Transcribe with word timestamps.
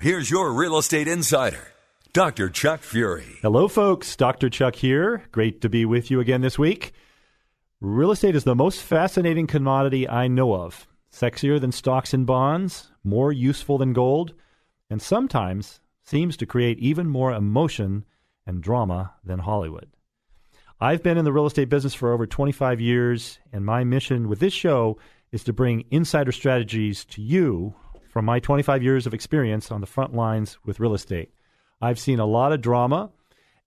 here's 0.00 0.30
your 0.30 0.52
real 0.52 0.78
estate 0.78 1.06
insider, 1.06 1.72
Dr. 2.12 2.48
Chuck 2.48 2.80
Fury. 2.80 3.36
Hello, 3.42 3.68
folks. 3.68 4.16
Dr. 4.16 4.48
Chuck 4.48 4.74
here. 4.74 5.24
Great 5.30 5.60
to 5.60 5.68
be 5.68 5.84
with 5.84 6.10
you 6.10 6.20
again 6.20 6.40
this 6.40 6.58
week. 6.58 6.92
Real 7.80 8.10
estate 8.10 8.34
is 8.34 8.44
the 8.44 8.54
most 8.54 8.82
fascinating 8.82 9.46
commodity 9.46 10.08
I 10.08 10.26
know 10.26 10.54
of. 10.54 10.86
Sexier 11.12 11.60
than 11.60 11.72
stocks 11.72 12.14
and 12.14 12.26
bonds, 12.26 12.90
more 13.04 13.30
useful 13.30 13.78
than 13.78 13.92
gold, 13.92 14.32
and 14.88 15.02
sometimes 15.02 15.80
seems 16.02 16.36
to 16.38 16.46
create 16.46 16.78
even 16.78 17.06
more 17.06 17.32
emotion 17.32 18.04
and 18.46 18.62
drama 18.62 19.14
than 19.22 19.40
Hollywood. 19.40 19.90
I've 20.80 21.02
been 21.02 21.18
in 21.18 21.26
the 21.26 21.32
real 21.32 21.46
estate 21.46 21.68
business 21.68 21.94
for 21.94 22.12
over 22.12 22.26
25 22.26 22.80
years, 22.80 23.38
and 23.52 23.66
my 23.66 23.84
mission 23.84 24.28
with 24.28 24.40
this 24.40 24.54
show 24.54 24.98
is 25.30 25.44
to 25.44 25.52
bring 25.52 25.84
insider 25.90 26.32
strategies 26.32 27.04
to 27.06 27.20
you 27.20 27.74
from 28.10 28.24
my 28.24 28.40
25 28.40 28.82
years 28.82 29.06
of 29.06 29.14
experience 29.14 29.70
on 29.70 29.80
the 29.80 29.86
front 29.86 30.14
lines 30.14 30.58
with 30.66 30.80
real 30.80 30.94
estate. 30.94 31.32
I've 31.80 31.98
seen 31.98 32.18
a 32.18 32.26
lot 32.26 32.52
of 32.52 32.60
drama 32.60 33.10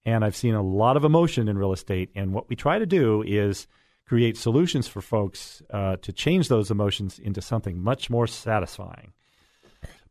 and 0.05 0.23
I've 0.25 0.36
seen 0.36 0.53
a 0.53 0.61
lot 0.61 0.97
of 0.97 1.05
emotion 1.05 1.47
in 1.47 1.58
real 1.58 1.72
estate. 1.72 2.09
And 2.13 2.33
what 2.33 2.49
we 2.49 2.55
try 2.55 2.77
to 2.77 2.86
do 2.86 3.23
is 3.25 3.67
create 4.05 4.38
solutions 4.38 4.88
for 4.88 5.02
folks 5.02 5.64
uh, 5.71 5.95
to 6.02 6.11
change 6.11 6.49
those 6.49 6.69
emotions 6.69 7.19
into 7.19 7.41
something 7.41 7.80
much 7.81 8.09
more 8.09 8.27
satisfying. 8.27 9.14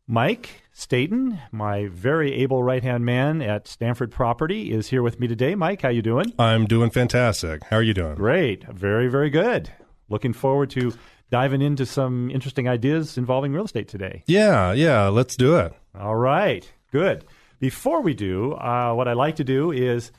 Mike 0.07 0.63
Staten, 0.73 1.39
my 1.51 1.87
very 1.87 2.33
able 2.41 2.63
right-hand 2.63 3.05
man 3.05 3.41
at 3.41 3.67
Stanford 3.67 4.11
Property, 4.11 4.71
is 4.71 4.89
here 4.89 5.03
with 5.03 5.19
me 5.19 5.27
today. 5.27 5.55
Mike, 5.55 5.83
how 5.83 5.89
you 5.89 6.01
doing? 6.01 6.33
I'm 6.37 6.65
doing 6.65 6.89
fantastic. 6.89 7.63
How 7.65 7.77
are 7.77 7.83
you 7.83 7.93
doing? 7.93 8.15
Great, 8.15 8.65
very, 8.67 9.07
very 9.07 9.29
good. 9.29 9.71
Looking 10.09 10.33
forward 10.33 10.71
to 10.71 10.93
diving 11.33 11.63
into 11.63 11.83
some 11.83 12.29
interesting 12.29 12.69
ideas 12.69 13.17
involving 13.17 13.53
real 13.53 13.65
estate 13.65 13.87
today. 13.87 14.21
Yeah, 14.27 14.71
yeah, 14.73 15.07
let's 15.07 15.35
do 15.35 15.57
it. 15.57 15.73
All 15.99 16.15
right, 16.15 16.71
good. 16.91 17.25
Before 17.59 18.01
we 18.01 18.13
do, 18.13 18.53
uh, 18.53 18.93
what 18.93 19.07
I 19.07 19.13
like 19.13 19.37
to 19.37 19.43
do 19.43 19.71
is 19.71 20.11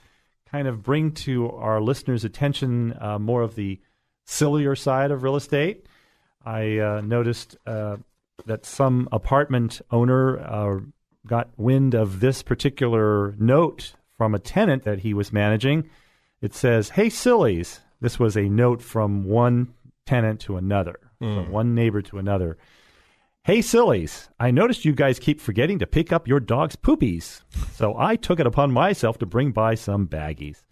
kind 0.50 0.66
of 0.66 0.82
bring 0.82 1.12
to 1.12 1.52
our 1.52 1.80
listeners' 1.80 2.24
attention 2.24 2.96
uh, 3.00 3.20
more 3.20 3.42
of 3.42 3.54
the 3.54 3.78
sillier 4.24 4.74
side 4.74 5.12
of 5.12 5.22
real 5.22 5.36
estate. 5.36 5.86
I 6.44 6.78
uh, 6.78 7.00
noticed 7.00 7.58
uh, 7.64 7.98
that 8.46 8.66
some 8.66 9.08
apartment 9.12 9.80
owner 9.92 10.40
uh, 10.40 10.80
got 11.28 11.50
wind 11.56 11.94
of 11.94 12.18
this 12.18 12.42
particular 12.42 13.36
note 13.38 13.94
from 14.16 14.34
a 14.34 14.40
tenant 14.40 14.82
that 14.82 14.98
he 14.98 15.14
was 15.14 15.32
managing. 15.32 15.88
It 16.42 16.54
says, 16.54 16.88
Hey, 16.90 17.08
sillies. 17.08 17.82
This 18.00 18.18
was 18.18 18.36
a 18.36 18.48
note 18.48 18.82
from 18.82 19.22
one 19.26 19.74
tenant 20.06 20.40
to 20.40 20.56
another, 20.56 20.98
from 21.24 21.46
mm. 21.46 21.50
one 21.50 21.74
neighbor 21.74 22.02
to 22.02 22.18
another. 22.18 22.58
Hey, 23.44 23.60
sillies, 23.60 24.28
I 24.40 24.50
noticed 24.50 24.84
you 24.84 24.92
guys 24.92 25.18
keep 25.18 25.40
forgetting 25.40 25.78
to 25.80 25.86
pick 25.86 26.12
up 26.12 26.26
your 26.26 26.40
dog's 26.40 26.76
poopies, 26.76 27.42
so 27.72 27.94
I 27.98 28.16
took 28.16 28.40
it 28.40 28.46
upon 28.46 28.70
myself 28.72 29.18
to 29.18 29.26
bring 29.26 29.52
by 29.52 29.74
some 29.74 30.06
baggies. 30.06 30.64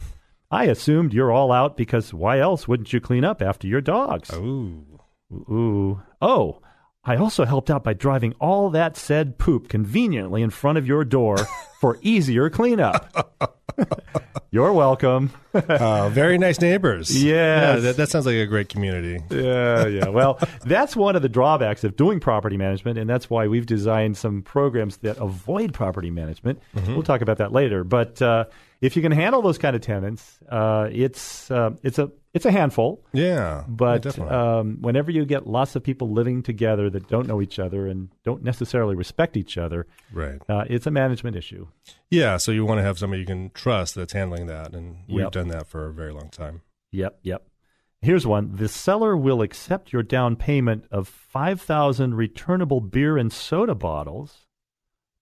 I 0.50 0.64
assumed 0.64 1.12
you're 1.12 1.32
all 1.32 1.52
out 1.52 1.76
because 1.76 2.14
why 2.14 2.38
else 2.38 2.66
wouldn't 2.66 2.92
you 2.92 3.00
clean 3.00 3.24
up 3.24 3.42
after 3.42 3.66
your 3.66 3.80
dogs? 3.80 4.30
Ooh. 4.32 5.00
Ooh. 5.32 6.02
Oh, 6.20 6.60
I 7.04 7.16
also 7.16 7.44
helped 7.44 7.70
out 7.70 7.84
by 7.84 7.94
driving 7.94 8.34
all 8.40 8.70
that 8.70 8.96
said 8.96 9.38
poop 9.38 9.68
conveniently 9.68 10.40
in 10.42 10.50
front 10.50 10.78
of 10.78 10.86
your 10.86 11.04
door 11.04 11.38
for 11.80 11.98
easier 12.00 12.48
cleanup. 12.48 13.36
You're 14.52 14.72
welcome. 14.72 15.30
Uh, 15.54 16.08
very 16.08 16.38
nice 16.38 16.58
neighbors. 16.62 17.10
Yes. 17.22 17.24
Yeah, 17.24 17.76
that, 17.76 17.96
that 17.98 18.08
sounds 18.08 18.24
like 18.24 18.36
a 18.36 18.46
great 18.46 18.70
community. 18.70 19.22
yeah, 19.30 19.86
yeah. 19.86 20.08
Well, 20.08 20.38
that's 20.64 20.96
one 20.96 21.14
of 21.14 21.20
the 21.20 21.28
drawbacks 21.28 21.84
of 21.84 21.94
doing 21.94 22.20
property 22.20 22.56
management, 22.56 22.98
and 22.98 23.08
that's 23.08 23.28
why 23.28 23.48
we've 23.48 23.66
designed 23.66 24.16
some 24.16 24.40
programs 24.40 24.96
that 24.98 25.18
avoid 25.18 25.74
property 25.74 26.10
management. 26.10 26.62
We'll 26.86 27.02
talk 27.02 27.20
about 27.20 27.36
that 27.36 27.52
later. 27.52 27.84
But 27.84 28.22
uh, 28.22 28.46
if 28.82 28.96
you 28.96 29.00
can 29.02 29.12
handle 29.12 29.40
those 29.40 29.56
kind 29.56 29.74
of 29.74 29.80
tenants, 29.80 30.38
uh, 30.50 30.88
it's 30.92 31.50
uh, 31.50 31.70
it's 31.82 31.98
a 31.98 32.10
it's 32.34 32.44
a 32.44 32.50
handful. 32.50 33.04
Yeah. 33.12 33.24
yeah, 33.24 33.64
But 33.68 34.02
definitely. 34.02 34.34
um, 34.34 34.78
whenever 34.80 35.10
you 35.10 35.24
get 35.24 35.46
lots 35.46 35.76
of 35.76 35.82
people 35.84 36.10
living 36.10 36.42
together 36.42 36.90
that 36.90 37.08
don't 37.08 37.26
know 37.26 37.40
each 37.40 37.58
other 37.58 37.86
and 37.86 38.08
don't 38.24 38.42
necessarily 38.42 38.94
respect 38.96 39.36
each 39.36 39.56
other, 39.58 39.86
right. 40.12 40.40
uh, 40.48 40.64
it's 40.68 40.86
a 40.86 40.90
management 40.90 41.36
issue. 41.36 41.66
Yeah, 42.10 42.38
so 42.38 42.50
you 42.50 42.64
want 42.66 42.78
to 42.78 42.82
have 42.82 42.98
somebody 42.98 43.20
you 43.20 43.26
can 43.26 43.50
trust 43.50 43.94
that's 43.94 44.12
handling 44.14 44.46
that, 44.46 44.74
and 44.74 45.04
we've 45.08 45.20
Yep. 45.24 45.32
done 45.32 45.48
that 45.48 45.66
for 45.68 45.86
a 45.86 45.92
very 45.92 46.12
long 46.12 46.28
time. 46.30 46.62
Yep, 46.90 47.18
yep. 47.22 47.46
Here's 48.00 48.26
one. 48.26 48.56
The 48.56 48.68
seller 48.68 49.16
will 49.16 49.42
accept 49.42 49.92
your 49.92 50.02
down 50.02 50.34
payment 50.34 50.86
of 50.90 51.06
5,000 51.06 52.14
returnable 52.14 52.80
beer 52.80 53.16
and 53.18 53.32
soda 53.32 53.74
bottles, 53.76 54.46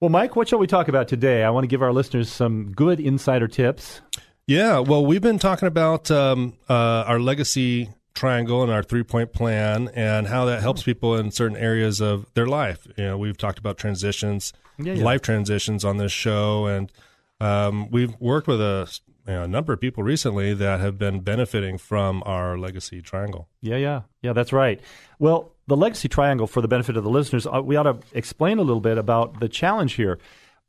Well, 0.00 0.10
Mike, 0.10 0.36
what 0.36 0.48
shall 0.48 0.60
we 0.60 0.68
talk 0.68 0.88
about 0.88 1.08
today? 1.08 1.42
I 1.42 1.50
want 1.50 1.64
to 1.64 1.68
give 1.68 1.82
our 1.82 1.92
listeners 1.92 2.30
some 2.30 2.72
good 2.72 3.00
insider 3.00 3.48
tips. 3.48 4.00
Yeah, 4.46 4.78
well, 4.78 5.04
we've 5.04 5.20
been 5.20 5.40
talking 5.40 5.66
about 5.68 6.10
um, 6.10 6.54
uh, 6.70 6.72
our 6.72 7.18
legacy 7.20 7.90
triangle 8.18 8.62
and 8.62 8.70
our 8.70 8.82
three 8.82 9.02
point 9.02 9.32
plan 9.32 9.88
and 9.94 10.26
how 10.26 10.44
that 10.44 10.60
helps 10.60 10.82
people 10.82 11.16
in 11.16 11.30
certain 11.30 11.56
areas 11.56 12.00
of 12.00 12.26
their 12.34 12.46
life. 12.46 12.86
You 12.96 13.04
know, 13.04 13.18
we've 13.18 13.38
talked 13.38 13.58
about 13.58 13.78
transitions, 13.78 14.52
Yeah, 14.78 14.92
yeah. 14.94 15.04
life 15.04 15.22
transitions 15.22 15.84
on 15.84 15.96
this 15.96 16.12
show, 16.12 16.66
and 16.66 16.92
um, 17.40 17.90
we've 17.90 18.14
worked 18.20 18.48
with 18.48 18.60
a, 18.60 18.90
you 19.26 19.32
know, 19.34 19.42
a 19.44 19.48
number 19.48 19.72
of 19.72 19.80
people 19.80 20.02
recently 20.02 20.52
that 20.54 20.80
have 20.80 20.98
been 20.98 21.20
benefiting 21.20 21.78
from 21.78 22.22
our 22.26 22.58
legacy 22.58 23.00
triangle. 23.00 23.48
Yeah, 23.62 23.76
yeah, 23.76 24.00
yeah. 24.22 24.32
That's 24.32 24.52
right. 24.52 24.80
Well, 25.18 25.52
the 25.68 25.76
legacy 25.76 26.08
triangle, 26.08 26.46
for 26.46 26.60
the 26.60 26.68
benefit 26.68 26.96
of 26.96 27.04
the 27.04 27.10
listeners, 27.10 27.46
uh, 27.46 27.62
we 27.62 27.76
ought 27.76 27.84
to 27.84 27.98
explain 28.12 28.58
a 28.58 28.62
little 28.62 28.80
bit 28.80 28.98
about 28.98 29.38
the 29.40 29.48
challenge 29.48 29.92
here. 29.94 30.18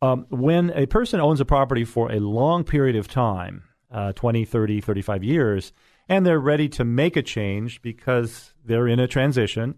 Um, 0.02 0.28
when 0.30 0.70
a 0.76 0.86
person 0.86 1.20
owns 1.20 1.40
a 1.42 1.46
property 1.46 1.84
for 1.86 2.12
a 2.12 2.20
long 2.20 2.64
period 2.64 2.96
of 2.96 3.08
time, 3.08 3.64
uh, 3.92 4.14
20, 4.14 4.46
30, 4.46 4.82
35 4.82 5.24
years, 5.24 5.74
and 6.10 6.26
they're 6.26 6.40
ready 6.40 6.68
to 6.68 6.84
make 6.84 7.16
a 7.16 7.22
change 7.22 7.82
because 7.82 8.54
they're 8.66 8.88
in 8.88 9.00
a 9.00 9.08
transition. 9.08 9.76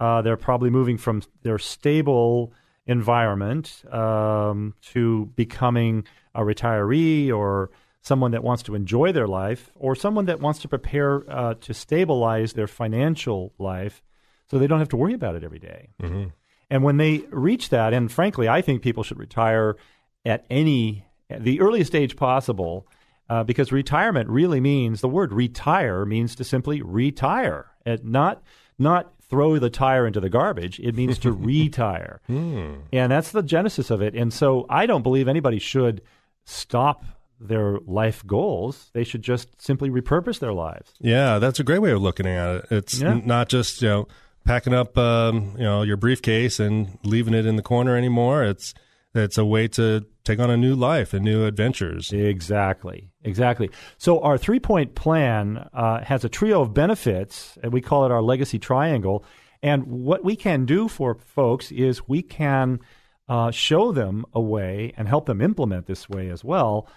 Uh, 0.00 0.22
they're 0.22 0.36
probably 0.36 0.70
moving 0.70 0.96
from 0.96 1.22
their 1.42 1.58
stable 1.58 2.52
environment 2.86 3.82
um, 3.92 4.74
to 4.80 5.26
becoming 5.36 6.04
a 6.34 6.40
retiree 6.40 7.32
or 7.32 7.70
someone 8.00 8.30
that 8.30 8.42
wants 8.42 8.62
to 8.62 8.74
enjoy 8.74 9.12
their 9.12 9.26
life 9.26 9.70
or 9.74 9.94
someone 9.94 10.26
that 10.26 10.40
wants 10.40 10.60
to 10.60 10.68
prepare 10.68 11.24
uh, 11.28 11.54
to 11.54 11.74
stabilize 11.74 12.52
their 12.52 12.68
financial 12.68 13.52
life 13.58 14.02
so 14.48 14.58
they 14.58 14.66
don't 14.66 14.78
have 14.78 14.88
to 14.88 14.96
worry 14.96 15.14
about 15.14 15.34
it 15.34 15.42
every 15.42 15.58
day. 15.58 15.88
Mm-hmm. 16.00 16.28
And 16.70 16.82
when 16.82 16.96
they 16.96 17.24
reach 17.30 17.70
that, 17.70 17.92
and 17.92 18.10
frankly, 18.10 18.48
I 18.48 18.62
think 18.62 18.82
people 18.82 19.02
should 19.02 19.18
retire 19.18 19.76
at 20.24 20.44
any 20.50 21.04
the 21.28 21.60
earliest 21.60 21.94
age 21.94 22.16
possible, 22.16 22.86
uh, 23.28 23.42
because 23.44 23.72
retirement 23.72 24.28
really 24.28 24.60
means 24.60 25.00
the 25.00 25.08
word 25.08 25.32
retire 25.32 26.04
means 26.04 26.34
to 26.36 26.44
simply 26.44 26.82
retire, 26.82 27.66
and 27.84 28.04
not 28.04 28.42
not 28.78 29.12
throw 29.28 29.58
the 29.58 29.70
tire 29.70 30.06
into 30.06 30.20
the 30.20 30.28
garbage. 30.28 30.78
It 30.80 30.94
means 30.94 31.18
to 31.20 31.32
retire, 31.52 32.20
Mm. 32.28 32.82
and 32.92 33.10
that's 33.10 33.32
the 33.32 33.42
genesis 33.42 33.90
of 33.90 34.00
it. 34.02 34.14
And 34.14 34.32
so, 34.32 34.66
I 34.70 34.86
don't 34.86 35.02
believe 35.02 35.26
anybody 35.28 35.58
should 35.58 36.02
stop 36.44 37.04
their 37.40 37.78
life 37.86 38.24
goals. 38.26 38.90
They 38.94 39.04
should 39.04 39.22
just 39.22 39.60
simply 39.60 39.90
repurpose 39.90 40.38
their 40.38 40.52
lives. 40.52 40.92
Yeah, 41.00 41.38
that's 41.38 41.60
a 41.60 41.64
great 41.64 41.80
way 41.80 41.90
of 41.90 42.00
looking 42.00 42.26
at 42.26 42.48
it. 42.56 42.66
It's 42.70 43.00
Yeah. 43.00 43.10
n- 43.10 43.22
not 43.26 43.48
just 43.48 43.82
you 43.82 43.88
know 43.88 44.08
packing 44.44 44.72
up 44.72 44.96
um, 44.96 45.52
you 45.56 45.64
know 45.64 45.82
your 45.82 45.96
briefcase 45.96 46.60
and 46.60 46.98
leaving 47.02 47.34
it 47.34 47.44
in 47.46 47.56
the 47.56 47.62
corner 47.62 47.96
anymore. 47.96 48.44
It's 48.44 48.72
it's 49.18 49.38
a 49.38 49.44
way 49.44 49.68
to 49.68 50.04
take 50.24 50.38
on 50.38 50.50
a 50.50 50.56
new 50.56 50.74
life 50.74 51.14
and 51.14 51.24
new 51.24 51.44
adventures. 51.44 52.12
Exactly, 52.12 53.10
exactly. 53.22 53.70
So 53.98 54.20
our 54.20 54.38
three-point 54.38 54.94
plan 54.94 55.68
uh, 55.72 56.02
has 56.04 56.24
a 56.24 56.28
trio 56.28 56.62
of 56.62 56.74
benefits, 56.74 57.56
and 57.62 57.72
we 57.72 57.80
call 57.80 58.04
it 58.04 58.10
our 58.10 58.22
legacy 58.22 58.58
triangle. 58.58 59.24
And 59.62 59.84
what 59.86 60.24
we 60.24 60.36
can 60.36 60.64
do 60.64 60.88
for 60.88 61.14
folks 61.14 61.72
is 61.72 62.08
we 62.08 62.22
can 62.22 62.80
uh, 63.28 63.50
show 63.50 63.92
them 63.92 64.24
a 64.32 64.40
way 64.40 64.92
and 64.96 65.08
help 65.08 65.26
them 65.26 65.40
implement 65.40 65.86
this 65.86 66.08
way 66.08 66.28
as 66.30 66.44
well. 66.44 66.88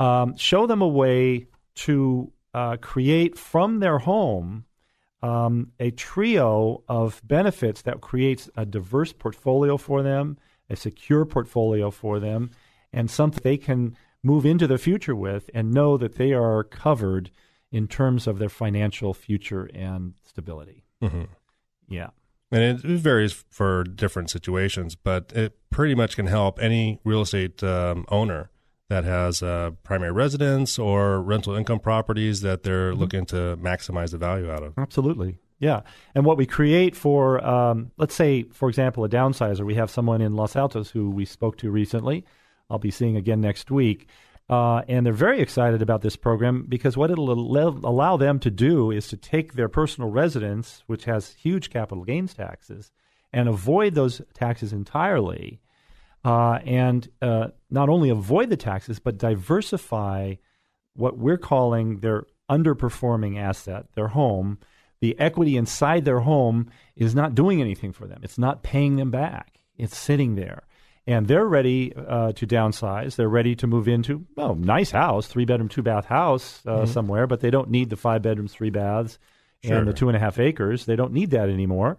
Um, 0.00 0.36
show 0.36 0.66
them 0.66 0.82
a 0.82 0.88
way 0.88 1.46
to 1.76 2.32
uh, 2.52 2.76
create 2.80 3.36
from 3.36 3.80
their 3.80 3.98
home 3.98 4.64
um, 5.22 5.72
a 5.80 5.90
trio 5.90 6.84
of 6.88 7.20
benefits 7.24 7.82
that 7.82 8.00
creates 8.00 8.50
a 8.56 8.66
diverse 8.66 9.12
portfolio 9.12 9.76
for 9.76 10.02
them, 10.02 10.36
a 10.70 10.76
secure 10.76 11.24
portfolio 11.24 11.90
for 11.90 12.18
them, 12.18 12.50
and 12.92 13.10
something 13.10 13.40
they 13.42 13.56
can 13.56 13.96
move 14.22 14.46
into 14.46 14.66
the 14.66 14.78
future 14.78 15.14
with 15.14 15.50
and 15.52 15.72
know 15.72 15.96
that 15.96 16.16
they 16.16 16.32
are 16.32 16.64
covered 16.64 17.30
in 17.70 17.86
terms 17.88 18.26
of 18.26 18.38
their 18.38 18.48
financial 18.48 19.12
future 19.12 19.68
and 19.74 20.14
stability. 20.22 20.84
Mhm. 21.02 21.28
Yeah. 21.88 22.10
And 22.50 22.62
it 22.62 22.80
varies 22.80 23.44
for 23.50 23.82
different 23.84 24.30
situations, 24.30 24.94
but 24.94 25.32
it 25.34 25.58
pretty 25.70 25.94
much 25.94 26.14
can 26.14 26.26
help 26.26 26.62
any 26.62 27.00
real 27.04 27.22
estate 27.22 27.62
um, 27.64 28.04
owner 28.08 28.50
that 28.88 29.04
has 29.04 29.42
uh, 29.42 29.72
primary 29.82 30.12
residence 30.12 30.78
or 30.78 31.20
rental 31.20 31.54
income 31.54 31.80
properties 31.80 32.42
that 32.42 32.62
they're 32.62 32.94
looking 32.94 33.26
to 33.26 33.56
maximize 33.60 34.12
the 34.12 34.18
value 34.18 34.50
out 34.50 34.62
of. 34.62 34.74
Absolutely. 34.78 35.38
Yeah. 35.58 35.82
And 36.14 36.24
what 36.24 36.36
we 36.36 36.46
create 36.46 36.96
for, 36.96 37.44
um, 37.44 37.92
let's 37.96 38.14
say, 38.14 38.42
for 38.44 38.68
example, 38.68 39.04
a 39.04 39.08
downsizer, 39.08 39.64
we 39.64 39.74
have 39.76 39.90
someone 39.90 40.20
in 40.20 40.34
Los 40.34 40.56
Altos 40.56 40.90
who 40.90 41.10
we 41.10 41.24
spoke 41.24 41.56
to 41.58 41.70
recently. 41.70 42.24
I'll 42.68 42.78
be 42.78 42.90
seeing 42.90 43.16
again 43.16 43.40
next 43.40 43.70
week. 43.70 44.08
Uh, 44.48 44.82
and 44.88 45.06
they're 45.06 45.12
very 45.12 45.40
excited 45.40 45.80
about 45.80 46.02
this 46.02 46.16
program 46.16 46.66
because 46.68 46.96
what 46.96 47.10
it'll 47.10 47.30
al- 47.30 47.80
allow 47.82 48.16
them 48.16 48.38
to 48.40 48.50
do 48.50 48.90
is 48.90 49.08
to 49.08 49.16
take 49.16 49.54
their 49.54 49.70
personal 49.70 50.10
residence, 50.10 50.82
which 50.86 51.04
has 51.06 51.32
huge 51.34 51.70
capital 51.70 52.04
gains 52.04 52.34
taxes, 52.34 52.90
and 53.32 53.48
avoid 53.48 53.94
those 53.94 54.20
taxes 54.34 54.72
entirely. 54.72 55.60
Uh, 56.24 56.58
and 56.64 57.08
uh, 57.22 57.48
not 57.70 57.88
only 57.88 58.10
avoid 58.10 58.50
the 58.50 58.56
taxes, 58.56 58.98
but 58.98 59.18
diversify 59.18 60.34
what 60.94 61.18
we're 61.18 61.38
calling 61.38 62.00
their 62.00 62.24
underperforming 62.50 63.38
asset, 63.38 63.86
their 63.94 64.08
home. 64.08 64.58
The 65.00 65.18
equity 65.18 65.56
inside 65.56 66.04
their 66.04 66.20
home 66.20 66.70
is 66.96 67.14
not 67.14 67.34
doing 67.34 67.60
anything 67.60 67.92
for 67.92 68.06
them. 68.06 68.20
It's 68.22 68.38
not 68.38 68.62
paying 68.62 68.96
them 68.96 69.10
back. 69.10 69.60
It's 69.76 69.96
sitting 69.96 70.34
there. 70.36 70.62
And 71.06 71.26
they're 71.28 71.46
ready 71.46 71.92
uh, 71.94 72.32
to 72.32 72.46
downsize. 72.46 73.16
They're 73.16 73.28
ready 73.28 73.54
to 73.56 73.66
move 73.66 73.88
into, 73.88 74.24
oh, 74.38 74.54
nice 74.54 74.90
house, 74.92 75.26
three 75.26 75.44
bedroom, 75.44 75.68
two 75.68 75.82
bath 75.82 76.06
house 76.06 76.62
uh, 76.66 76.86
somewhere, 76.86 77.26
but 77.26 77.40
they 77.40 77.50
don't 77.50 77.68
need 77.70 77.90
the 77.90 77.96
five 77.96 78.22
bedrooms, 78.22 78.52
three 78.54 78.70
baths, 78.70 79.18
Sure. 79.62 79.76
and 79.78 79.88
the 79.88 79.92
two 79.94 80.08
and 80.08 80.16
a 80.16 80.20
half 80.20 80.38
acres. 80.38 80.84
They 80.86 80.96
don't 80.96 81.12
need 81.12 81.30
that 81.30 81.48
anymore. 81.48 81.96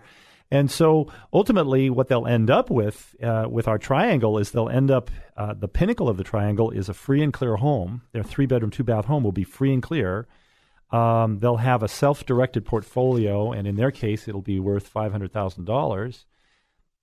And 0.52 0.70
so 0.70 1.12
ultimately, 1.34 1.90
what 1.90 2.08
they'll 2.08 2.28
end 2.28 2.52
up 2.52 2.70
with 2.70 3.16
uh, 3.22 3.48
with 3.50 3.68
our 3.68 3.80
triangle 3.80 4.38
is 4.38 4.52
they'll 4.52 4.70
end 4.70 4.92
up 4.92 5.10
uh, 5.36 5.54
the 5.56 5.68
pinnacle 5.68 6.08
of 6.08 6.18
the 6.18 6.24
triangle 6.24 6.70
is 6.70 6.90
a 6.90 6.94
free 6.94 7.24
and 7.24 7.34
clear 7.34 7.56
home. 7.56 8.04
Their 8.12 8.22
three 8.24 8.46
bedroom, 8.46 8.70
two 8.70 8.84
bath 8.84 9.06
home 9.06 9.24
will 9.24 9.32
be 9.32 9.44
free 9.44 9.74
and 9.74 9.82
clear. 9.82 10.28
Um, 10.92 11.40
they'll 11.40 11.58
have 11.58 11.84
a 11.84 11.88
self 11.88 12.26
directed 12.26 12.66
portfolio, 12.66 13.52
and 13.52 13.68
in 13.68 13.76
their 13.76 13.92
case, 13.92 14.28
it'll 14.28 14.42
be 14.42 14.60
worth 14.60 14.88
five 14.88 15.12
hundred 15.12 15.32
thousand 15.34 15.66
dollars. 15.66 16.26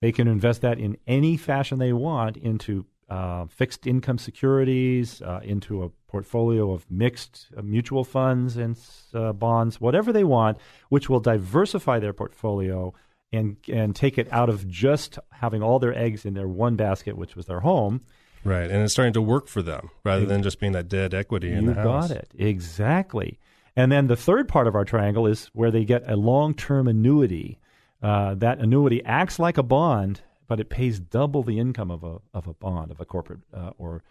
They 0.01 0.11
can 0.11 0.27
invest 0.27 0.61
that 0.61 0.79
in 0.79 0.97
any 1.07 1.37
fashion 1.37 1.79
they 1.79 1.93
want 1.93 2.37
into 2.37 2.85
uh, 3.09 3.45
fixed 3.45 3.85
income 3.85 4.17
securities, 4.17 5.21
uh, 5.21 5.39
into 5.43 5.83
a 5.83 5.89
portfolio 6.07 6.71
of 6.71 6.89
mixed 6.89 7.47
uh, 7.57 7.61
mutual 7.61 8.03
funds 8.03 8.57
and 8.57 8.77
uh, 9.13 9.33
bonds, 9.33 9.79
whatever 9.79 10.11
they 10.11 10.23
want, 10.23 10.57
which 10.89 11.09
will 11.09 11.19
diversify 11.19 11.99
their 11.99 12.13
portfolio 12.13 12.93
and 13.31 13.57
and 13.67 13.95
take 13.95 14.17
it 14.17 14.27
out 14.31 14.49
of 14.49 14.67
just 14.67 15.19
having 15.31 15.61
all 15.61 15.79
their 15.79 15.97
eggs 15.97 16.25
in 16.25 16.33
their 16.33 16.47
one 16.47 16.75
basket, 16.75 17.17
which 17.17 17.35
was 17.35 17.45
their 17.47 17.59
home. 17.59 18.01
Right. 18.45 18.69
And 18.69 18.83
it's 18.83 18.93
starting 18.93 19.13
to 19.13 19.21
work 19.21 19.47
for 19.47 19.61
them 19.61 19.89
rather 20.03 20.25
than 20.25 20.43
just 20.43 20.59
being 20.59 20.73
that 20.73 20.89
dead 20.89 21.13
equity 21.13 21.51
in 21.51 21.63
you 21.63 21.73
the 21.73 21.75
house. 21.75 22.09
You 22.09 22.15
got 22.15 22.23
it 22.23 22.31
exactly. 22.37 23.39
And 23.75 23.91
then 23.91 24.07
the 24.07 24.15
third 24.15 24.47
part 24.47 24.67
of 24.67 24.75
our 24.75 24.85
triangle 24.85 25.25
is 25.25 25.49
where 25.53 25.71
they 25.71 25.83
get 25.83 26.09
a 26.09 26.15
long-term 26.15 26.87
annuity. 26.87 27.59
Uh, 28.01 28.35
that 28.35 28.59
annuity 28.59 29.03
acts 29.05 29.39
like 29.39 29.57
a 29.57 29.63
bond, 29.63 30.21
but 30.47 30.59
it 30.59 30.69
pays 30.69 30.99
double 30.99 31.41
the 31.41 31.57
income 31.59 31.89
of 31.89 32.03
a 32.03 32.17
of 32.33 32.47
a 32.47 32.53
bond 32.53 32.91
of 32.91 32.99
a 32.99 33.05
corporate 33.05 33.39
uh, 33.53 33.71
or 33.77 34.03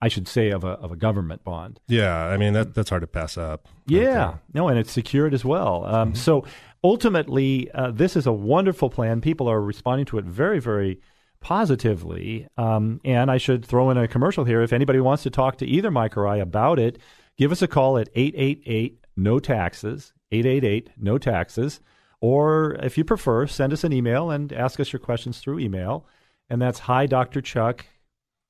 I 0.00 0.08
should 0.08 0.26
say 0.26 0.50
of 0.50 0.64
a 0.64 0.70
of 0.70 0.90
a 0.92 0.96
government 0.96 1.44
bond. 1.44 1.78
Yeah. 1.86 2.16
I 2.26 2.36
mean, 2.36 2.54
that 2.54 2.74
that's 2.74 2.90
hard 2.90 3.02
to 3.02 3.06
pass 3.06 3.36
up. 3.36 3.68
Yeah, 3.86 4.36
no, 4.52 4.68
and 4.68 4.78
it's 4.78 4.90
secured 4.92 5.34
as 5.34 5.44
well. 5.44 5.84
Um, 5.84 6.14
So 6.14 6.44
ultimately, 6.82 7.70
uh, 7.72 7.90
this 7.90 8.16
is 8.16 8.26
a 8.26 8.32
wonderful 8.32 8.90
plan. 8.90 9.20
People 9.20 9.48
are 9.48 9.60
responding 9.60 10.06
to 10.06 10.18
it 10.18 10.24
very, 10.24 10.58
very 10.58 11.00
positively. 11.40 12.48
Um, 12.56 13.00
and 13.04 13.30
I 13.30 13.38
should 13.38 13.64
throw 13.64 13.90
in 13.90 13.98
a 13.98 14.08
commercial 14.08 14.44
here. 14.44 14.62
If 14.62 14.72
anybody 14.72 15.00
wants 15.00 15.22
to 15.24 15.30
talk 15.30 15.58
to 15.58 15.66
either 15.66 15.90
Mike 15.90 16.16
or 16.16 16.26
I 16.26 16.38
about 16.38 16.78
it, 16.78 16.98
give 17.36 17.52
us 17.52 17.62
a 17.62 17.68
call 17.68 17.98
at 17.98 18.08
888 18.14 19.03
no 19.16 19.38
taxes, 19.38 20.12
888 20.32 20.90
no 20.96 21.18
taxes. 21.18 21.80
Or 22.20 22.74
if 22.82 22.96
you 22.96 23.04
prefer, 23.04 23.46
send 23.46 23.72
us 23.72 23.84
an 23.84 23.92
email 23.92 24.30
and 24.30 24.52
ask 24.52 24.80
us 24.80 24.92
your 24.92 25.00
questions 25.00 25.38
through 25.38 25.58
email. 25.58 26.06
And 26.48 26.60
that's 26.60 26.80
hi, 26.80 27.06
Dr. 27.06 27.40
Chuck 27.40 27.86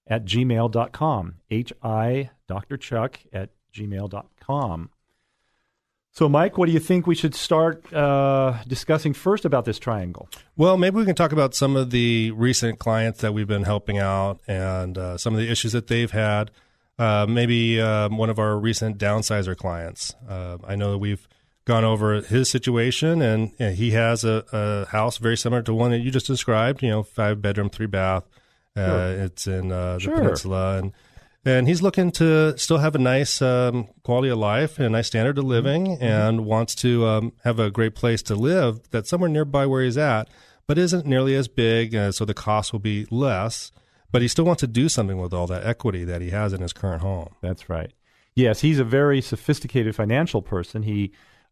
at 0.07 0.25
gmail.com. 0.25 1.35
H 1.51 1.73
I, 1.83 2.31
Dr. 2.47 2.77
Chuck 2.77 3.21
at 3.33 3.51
gmail.com. 3.75 4.91
So, 6.13 6.29
Mike, 6.29 6.57
what 6.57 6.67
do 6.67 6.73
you 6.73 6.79
think 6.79 7.09
we 7.09 7.17
should 7.17 7.35
start 7.35 7.93
uh, 7.93 8.59
discussing 8.69 9.15
first 9.15 9.45
about 9.45 9.65
this 9.65 9.81
triangle? 9.81 10.29
Well, 10.57 10.77
maybe 10.77 10.95
we 10.97 11.05
can 11.05 11.17
talk 11.17 11.33
about 11.33 11.57
some 11.57 11.75
of 11.75 11.91
the 11.91 12.31
recent 12.31 12.79
clients 12.79 13.21
that 13.23 13.35
we've 13.35 13.49
been 13.49 13.65
helping 13.65 13.99
out 13.99 14.39
and 14.47 14.97
uh, 14.97 15.19
some 15.19 15.35
of 15.35 15.41
the 15.41 15.51
issues 15.51 15.73
that 15.73 15.89
they've 15.89 16.13
had. 16.13 16.53
Uh, 16.99 17.27
maybe 17.29 17.81
um, 17.81 18.17
one 18.19 18.31
of 18.31 18.39
our 18.39 18.57
recent 18.57 18.99
downsizer 18.99 19.57
clients. 19.57 20.15
Uh, 20.29 20.59
I 20.65 20.77
know 20.77 20.93
that 20.93 20.99
we've 20.99 21.27
gone 21.65 21.83
over 21.85 22.21
his 22.21 22.49
situation, 22.51 23.21
and, 23.21 23.51
and 23.59 23.77
he 23.77 23.91
has 23.93 24.23
a, 24.25 24.45
a 24.53 24.87
house 24.91 25.19
very 25.19 25.37
similar 25.37 25.63
to 25.63 25.75
one 25.75 25.91
that 25.91 25.99
you 25.99 26.11
just 26.13 26.27
described. 26.27 26.83
You 26.83 26.91
know, 26.91 27.03
five 27.03 27.43
bedroom, 27.43 27.69
three 27.71 27.87
bath. 27.87 28.25
Uh, 28.77 28.81
Sure. 28.81 29.11
It's 29.25 29.47
in 29.47 29.73
uh, 29.73 29.95
the 29.95 30.01
Sure. 30.01 30.17
peninsula, 30.17 30.79
and 30.79 30.93
and 31.45 31.69
he's 31.69 31.83
looking 31.83 32.11
to 32.13 32.57
still 32.59 32.79
have 32.79 32.95
a 32.95 32.99
nice 32.99 33.43
um, 33.43 33.89
quality 34.03 34.29
of 34.31 34.39
life 34.39 34.79
and 34.79 34.87
a 34.87 34.91
nice 34.91 35.07
standard 35.09 35.37
of 35.39 35.45
living, 35.45 35.99
and 36.01 36.45
wants 36.45 36.75
to 36.77 37.07
um, 37.07 37.33
have 37.45 37.59
a 37.59 37.71
great 37.71 37.95
place 37.95 38.23
to 38.25 38.35
live 38.35 38.81
that's 38.91 39.11
somewhere 39.11 39.29
nearby 39.31 39.67
where 39.67 39.83
he's 39.83 39.99
at, 39.99 40.29
but 40.67 40.79
isn't 40.79 41.07
nearly 41.07 41.35
as 41.35 41.49
big, 41.49 41.95
uh, 41.95 42.13
so 42.13 42.25
the 42.25 42.35
cost 42.35 42.73
will 42.73 42.81
be 42.81 43.07
less. 43.11 43.71
But 44.15 44.23
he 44.23 44.29
still 44.29 44.45
wants 44.45 44.61
to 44.61 44.69
do 44.69 44.89
something 44.89 45.19
with 45.19 45.35
all 45.35 45.49
that 45.49 45.67
equity 45.67 46.05
that 46.05 46.23
he 46.23 46.31
has 46.31 46.53
in 46.53 46.61
his 46.61 46.73
current 46.73 47.03
home. 47.03 47.35
That's 47.41 47.69
right. 47.69 47.93
Yes, 48.37 48.61
he's 48.61 48.79
a 48.79 48.85
very 48.85 49.21
sophisticated 49.21 49.97
financial 49.97 50.41
person. 50.41 50.85
He 50.85 51.11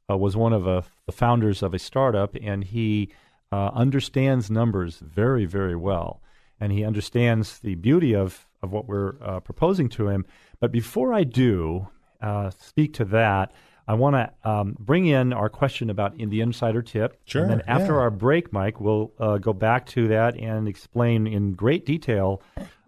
uh, 0.09 0.17
was 0.17 0.37
one 0.37 0.53
of 0.53 0.65
a, 0.65 0.85
the 1.07 1.11
founders 1.11 1.65
of 1.65 1.75
a 1.75 1.81
startup, 1.81 2.37
and 2.41 2.63
he 2.63 3.11
uh, 3.51 3.73
understands 3.75 4.49
numbers 4.49 5.01
very, 5.01 5.45
very 5.45 5.75
well. 5.75 6.23
And 6.61 6.71
he 6.71 6.85
understands 6.85 7.59
the 7.59 7.75
beauty 7.75 8.15
of, 8.15 8.47
of 8.63 8.71
what 8.71 8.87
we're 8.87 9.15
uh, 9.21 9.41
proposing 9.41 9.89
to 9.89 10.07
him. 10.07 10.25
But 10.61 10.71
before 10.71 11.13
I 11.13 11.25
do, 11.25 11.89
uh, 12.21 12.51
speak 12.51 12.95
to 12.95 13.05
that, 13.07 13.51
I 13.87 13.95
want 13.95 14.15
to 14.17 14.49
um, 14.49 14.77
bring 14.79 15.07
in 15.07 15.33
our 15.33 15.49
question 15.49 15.91
about 15.91 16.19
in 16.21 16.31
the 16.31 16.41
insider 16.41 16.83
tip. 16.83 17.21
Sure, 17.25 17.43
And 17.43 17.51
then 17.51 17.63
after 17.67 17.95
yeah. 17.95 18.01
our 18.01 18.11
break, 18.11 18.53
Mike, 18.53 18.81
we'll 18.81 19.13
uh, 19.19 19.39
go 19.39 19.53
back 19.53 19.87
to 19.87 20.09
that 20.09 20.37
and 20.37 20.69
explain 20.69 21.27
in 21.27 21.53
great 21.55 21.85
detail 21.85 22.43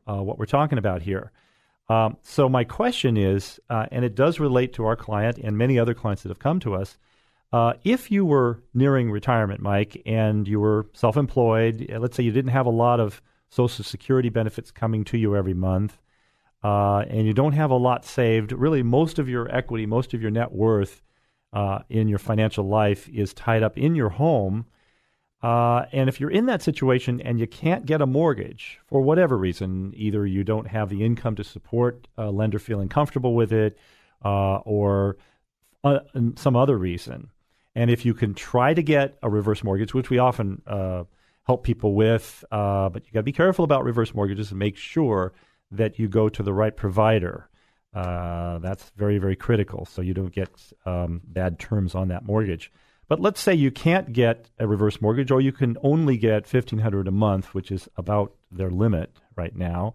uh, 0.06 0.22
what 0.22 0.38
we're 0.38 0.46
talking 0.46 0.78
about 0.78 1.02
here. 1.02 1.32
Um, 1.88 2.16
so 2.22 2.48
my 2.48 2.64
question 2.64 3.16
is, 3.16 3.60
uh, 3.68 3.86
and 3.90 4.04
it 4.04 4.14
does 4.14 4.40
relate 4.40 4.72
to 4.74 4.86
our 4.86 4.96
client 4.96 5.38
and 5.38 5.58
many 5.58 5.78
other 5.78 5.94
clients 5.94 6.22
that 6.22 6.30
have 6.30 6.38
come 6.38 6.60
to 6.60 6.74
us. 6.74 6.96
Uh, 7.52 7.74
if 7.84 8.10
you 8.10 8.24
were 8.24 8.62
nearing 8.72 9.10
retirement, 9.10 9.60
Mike, 9.60 10.00
and 10.06 10.48
you 10.48 10.58
were 10.58 10.86
self-employed, 10.94 11.90
uh, 11.92 11.98
let's 11.98 12.16
say 12.16 12.22
you 12.22 12.32
didn't 12.32 12.50
have 12.50 12.66
a 12.66 12.70
lot 12.70 13.00
of 13.00 13.20
Social 13.50 13.84
Security 13.84 14.28
benefits 14.28 14.70
coming 14.70 15.04
to 15.04 15.18
you 15.18 15.36
every 15.36 15.54
month, 15.54 15.96
uh, 16.64 17.04
and 17.11 17.26
you 17.26 17.35
don't 17.35 17.52
have 17.52 17.71
a 17.71 17.76
lot 17.76 18.06
saved, 18.06 18.50
really 18.50 18.83
most 18.83 19.18
of 19.18 19.28
your 19.28 19.54
equity, 19.54 19.85
most 19.85 20.14
of 20.14 20.23
your 20.23 20.30
net 20.30 20.50
worth 20.50 21.02
uh, 21.52 21.80
in 21.90 22.09
your 22.09 22.18
financial 22.18 22.66
life 22.66 23.06
is 23.11 23.35
tied 23.35 23.62
up 23.62 23.76
in 23.76 23.94
your 23.94 24.09
home. 24.09 24.64
Uh, 25.42 25.85
and 25.92 26.09
if 26.09 26.18
you're 26.18 26.30
in 26.30 26.47
that 26.47 26.62
situation 26.62 27.21
and 27.21 27.38
you 27.38 27.47
can't 27.47 27.85
get 27.85 28.00
a 28.00 28.06
mortgage 28.06 28.80
for 28.87 29.02
whatever 29.02 29.37
reason, 29.37 29.92
either 29.94 30.26
you 30.26 30.42
don't 30.42 30.66
have 30.66 30.88
the 30.88 31.04
income 31.04 31.37
to 31.37 31.44
support 31.44 32.09
a 32.16 32.30
lender 32.30 32.59
feeling 32.59 32.88
comfortable 32.88 33.35
with 33.35 33.52
it, 33.52 33.76
uh, 34.25 34.56
or 34.64 35.18
uh, 35.85 35.99
some 36.37 36.56
other 36.56 36.78
reason, 36.78 37.30
and 37.75 37.90
if 37.90 38.06
you 38.06 38.14
can 38.14 38.33
try 38.33 38.73
to 38.73 38.83
get 38.83 39.18
a 39.23 39.28
reverse 39.28 39.62
mortgage, 39.62 39.92
which 39.92 40.09
we 40.09 40.16
often 40.16 40.62
uh, 40.66 41.04
help 41.42 41.62
people 41.62 41.92
with, 41.92 42.42
but 42.50 43.04
you 43.04 43.12
got 43.12 43.21
to 43.21 43.23
be 43.23 43.33
careful 43.33 43.66
about 43.66 43.85
reverse 43.85 44.14
mortgages 44.14 44.49
and 44.50 44.59
make 44.59 44.78
sure 44.78 45.35
that 45.76 45.99
you 45.99 46.09
go 46.09 46.28
to 46.28 46.43
the 46.43 46.52
right 46.52 46.76
provider. 46.76 47.49
Uh, 47.95 48.59
that's 48.59 48.90
very, 48.97 49.19
very 49.19 49.37
critical 49.37 49.85
so 49.85 50.02
you 50.02 50.14
don't 50.14 50.33
get 50.33 50.50
um, 50.85 51.21
bad 51.25 51.59
terms 51.59 51.95
on 51.95 52.09
that 52.09 52.25
mortgage. 52.25 52.73
But 53.07 53.21
let's 53.21 53.40
say 53.40 53.54
you 53.54 53.71
can't 53.71 54.12
get 54.12 54.50
a 54.59 54.66
reverse 54.66 55.00
mortgage, 55.00 55.31
or 55.31 55.40
you 55.40 55.52
can 55.52 55.76
only 55.83 56.16
get 56.16 56.47
fifteen 56.47 56.78
hundred 56.78 57.07
a 57.07 57.12
month, 57.12 57.54
which 57.54 57.71
is 57.71 57.88
about 57.97 58.33
their 58.50 58.71
limit 58.71 59.14
right 59.37 59.54
now. 59.54 59.95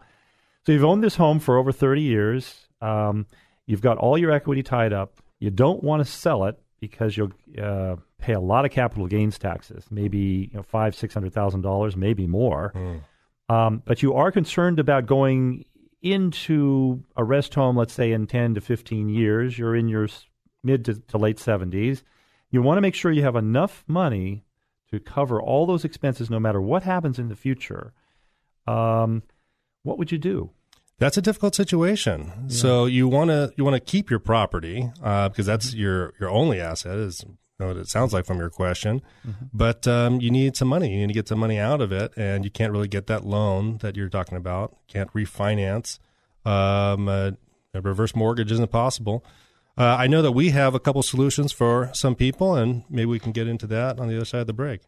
So 0.65 0.71
you've 0.71 0.85
owned 0.85 1.03
this 1.03 1.15
home 1.15 1.39
for 1.39 1.57
over 1.57 1.71
thirty 1.71 2.03
years. 2.03 2.67
Um, 2.81 3.25
you've 3.65 3.81
got 3.81 3.97
all 3.97 4.17
your 4.17 4.31
equity 4.31 4.63
tied 4.63 4.93
up. 4.93 5.21
You 5.39 5.49
don't 5.49 5.83
want 5.83 6.05
to 6.05 6.11
sell 6.11 6.45
it 6.45 6.59
because 6.79 7.17
you'll 7.17 7.33
uh, 7.61 7.95
pay 8.19 8.33
a 8.33 8.39
lot 8.39 8.65
of 8.65 8.71
capital 8.71 9.07
gains 9.07 9.39
taxes, 9.39 9.85
maybe 9.89 10.49
you 10.51 10.57
know, 10.57 10.63
five, 10.63 10.95
six 10.95 11.13
hundred 11.13 11.33
thousand 11.33 11.61
dollars, 11.61 11.97
maybe 11.97 12.27
more. 12.27 12.71
Um, 13.49 13.81
but 13.83 14.03
you 14.03 14.13
are 14.13 14.31
concerned 14.31 14.79
about 14.79 15.07
going 15.07 15.65
into 16.01 17.03
a 17.15 17.23
rest 17.23 17.55
home, 17.55 17.77
let's 17.77 17.93
say 17.93 18.11
in 18.11 18.27
10 18.27 18.55
to 18.55 18.61
15 18.61 19.09
years. 19.09 19.57
You're 19.57 19.75
in 19.75 19.87
your 19.87 20.07
mid 20.63 20.85
to, 20.85 20.95
to 20.95 21.17
late 21.17 21.37
70s. 21.37 22.03
You 22.51 22.61
want 22.61 22.77
to 22.77 22.81
make 22.81 22.95
sure 22.95 23.11
you 23.11 23.23
have 23.23 23.35
enough 23.35 23.83
money 23.87 24.43
to 24.91 24.99
cover 24.99 25.41
all 25.41 25.65
those 25.65 25.85
expenses 25.85 26.29
no 26.29 26.39
matter 26.39 26.61
what 26.61 26.83
happens 26.83 27.19
in 27.19 27.29
the 27.29 27.35
future. 27.35 27.93
Um, 28.65 29.23
what 29.83 29.97
would 29.97 30.11
you 30.11 30.17
do? 30.17 30.51
That's 30.97 31.17
a 31.17 31.21
difficult 31.21 31.55
situation. 31.55 32.49
So 32.49 32.85
you 32.85 33.07
want 33.07 33.29
to 33.29 33.53
you 33.55 33.63
want 33.63 33.75
to 33.75 33.79
keep 33.79 34.09
your 34.09 34.19
property 34.19 34.91
uh, 35.01 35.29
because 35.29 35.45
that's 35.45 35.73
your 35.73 36.13
your 36.19 36.29
only 36.29 36.59
asset. 36.59 36.97
Is 36.97 37.23
what 37.67 37.77
it 37.77 37.89
sounds 37.89 38.13
like 38.13 38.25
from 38.25 38.39
your 38.39 38.49
question, 38.49 39.01
but 39.53 39.87
um, 39.87 40.21
you 40.21 40.31
need 40.31 40.55
some 40.55 40.67
money. 40.67 40.91
You 40.91 41.01
need 41.01 41.07
to 41.07 41.13
get 41.13 41.27
some 41.27 41.39
money 41.39 41.57
out 41.57 41.81
of 41.81 41.91
it, 41.91 42.13
and 42.15 42.43
you 42.45 42.51
can't 42.51 42.71
really 42.71 42.87
get 42.87 43.07
that 43.07 43.25
loan 43.25 43.77
that 43.79 43.95
you're 43.95 44.09
talking 44.09 44.37
about. 44.37 44.77
Can't 44.87 45.11
refinance. 45.13 45.99
Um, 46.45 47.07
uh, 47.07 47.31
a 47.73 47.81
reverse 47.81 48.15
mortgage 48.15 48.51
isn't 48.51 48.71
possible. 48.71 49.25
Uh, 49.77 49.95
I 49.97 50.07
know 50.07 50.21
that 50.21 50.31
we 50.31 50.49
have 50.49 50.75
a 50.75 50.79
couple 50.79 51.01
solutions 51.03 51.51
for 51.51 51.89
some 51.93 52.15
people, 52.15 52.55
and 52.55 52.83
maybe 52.89 53.05
we 53.05 53.19
can 53.19 53.31
get 53.31 53.47
into 53.47 53.67
that 53.67 53.99
on 53.99 54.07
the 54.07 54.15
other 54.15 54.25
side 54.25 54.41
of 54.41 54.47
the 54.47 54.53
break. 54.53 54.81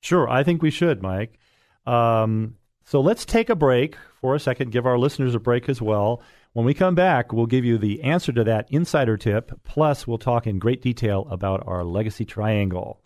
Sure, 0.00 0.28
I 0.28 0.42
think 0.44 0.60
we 0.60 0.70
should, 0.70 1.02
Mike. 1.02 1.38
Um, 1.86 2.56
so 2.84 3.00
let's 3.00 3.24
take 3.24 3.48
a 3.48 3.54
break 3.54 3.96
for 4.20 4.34
a 4.34 4.40
second, 4.40 4.70
give 4.70 4.86
our 4.86 4.98
listeners 4.98 5.34
a 5.34 5.40
break 5.40 5.68
as 5.68 5.80
well. 5.80 6.22
When 6.54 6.64
we 6.64 6.72
come 6.72 6.94
back, 6.94 7.32
we'll 7.32 7.46
give 7.46 7.64
you 7.64 7.78
the 7.78 8.04
answer 8.04 8.30
to 8.30 8.44
that 8.44 8.68
insider 8.70 9.16
tip, 9.16 9.60
plus, 9.64 10.06
we'll 10.06 10.18
talk 10.18 10.46
in 10.46 10.60
great 10.60 10.80
detail 10.80 11.26
about 11.28 11.64
our 11.66 11.82
legacy 11.82 12.24
triangle. 12.24 13.00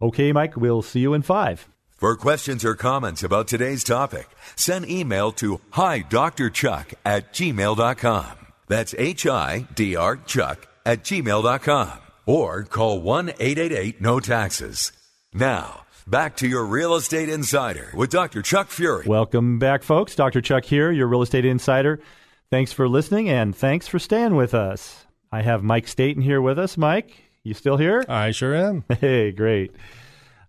Okay, 0.00 0.30
Mike, 0.32 0.56
we'll 0.56 0.82
see 0.82 1.00
you 1.00 1.12
in 1.12 1.22
five. 1.22 1.68
For 1.90 2.14
questions 2.14 2.64
or 2.64 2.76
comments 2.76 3.24
about 3.24 3.48
today's 3.48 3.82
topic, 3.82 4.28
send 4.54 4.88
email 4.88 5.32
to 5.32 5.60
hi 5.70 5.98
Dr. 5.98 6.48
Chuck 6.48 6.94
at 7.04 7.32
gmail.com. 7.32 8.26
That's 8.68 8.94
H 8.96 9.26
I 9.26 9.66
D 9.74 9.96
R 9.96 10.16
Chuck 10.18 10.68
at 10.84 11.02
gmail.com. 11.02 11.92
Or 12.24 12.62
call 12.62 13.00
1 13.00 13.30
888 13.30 14.00
No 14.00 14.20
Taxes. 14.20 14.92
Now, 15.34 15.86
back 16.06 16.36
to 16.36 16.46
your 16.46 16.64
Real 16.64 16.94
Estate 16.94 17.28
Insider 17.28 17.90
with 17.94 18.10
Dr. 18.10 18.42
Chuck 18.42 18.68
Fury. 18.68 19.06
Welcome 19.08 19.58
back, 19.58 19.82
folks. 19.82 20.14
Dr. 20.14 20.40
Chuck 20.40 20.64
here, 20.64 20.92
your 20.92 21.08
real 21.08 21.22
estate 21.22 21.44
insider. 21.44 22.00
Thanks 22.48 22.72
for 22.72 22.88
listening 22.88 23.28
and 23.28 23.56
thanks 23.56 23.88
for 23.88 23.98
staying 23.98 24.36
with 24.36 24.54
us. 24.54 25.06
I 25.32 25.42
have 25.42 25.64
Mike 25.64 25.88
Staten 25.88 26.22
here 26.22 26.40
with 26.40 26.60
us. 26.60 26.76
Mike, 26.76 27.24
you 27.42 27.54
still 27.54 27.76
here? 27.76 28.04
I 28.08 28.30
sure 28.30 28.54
am. 28.54 28.84
Hey, 29.00 29.32
great. 29.32 29.72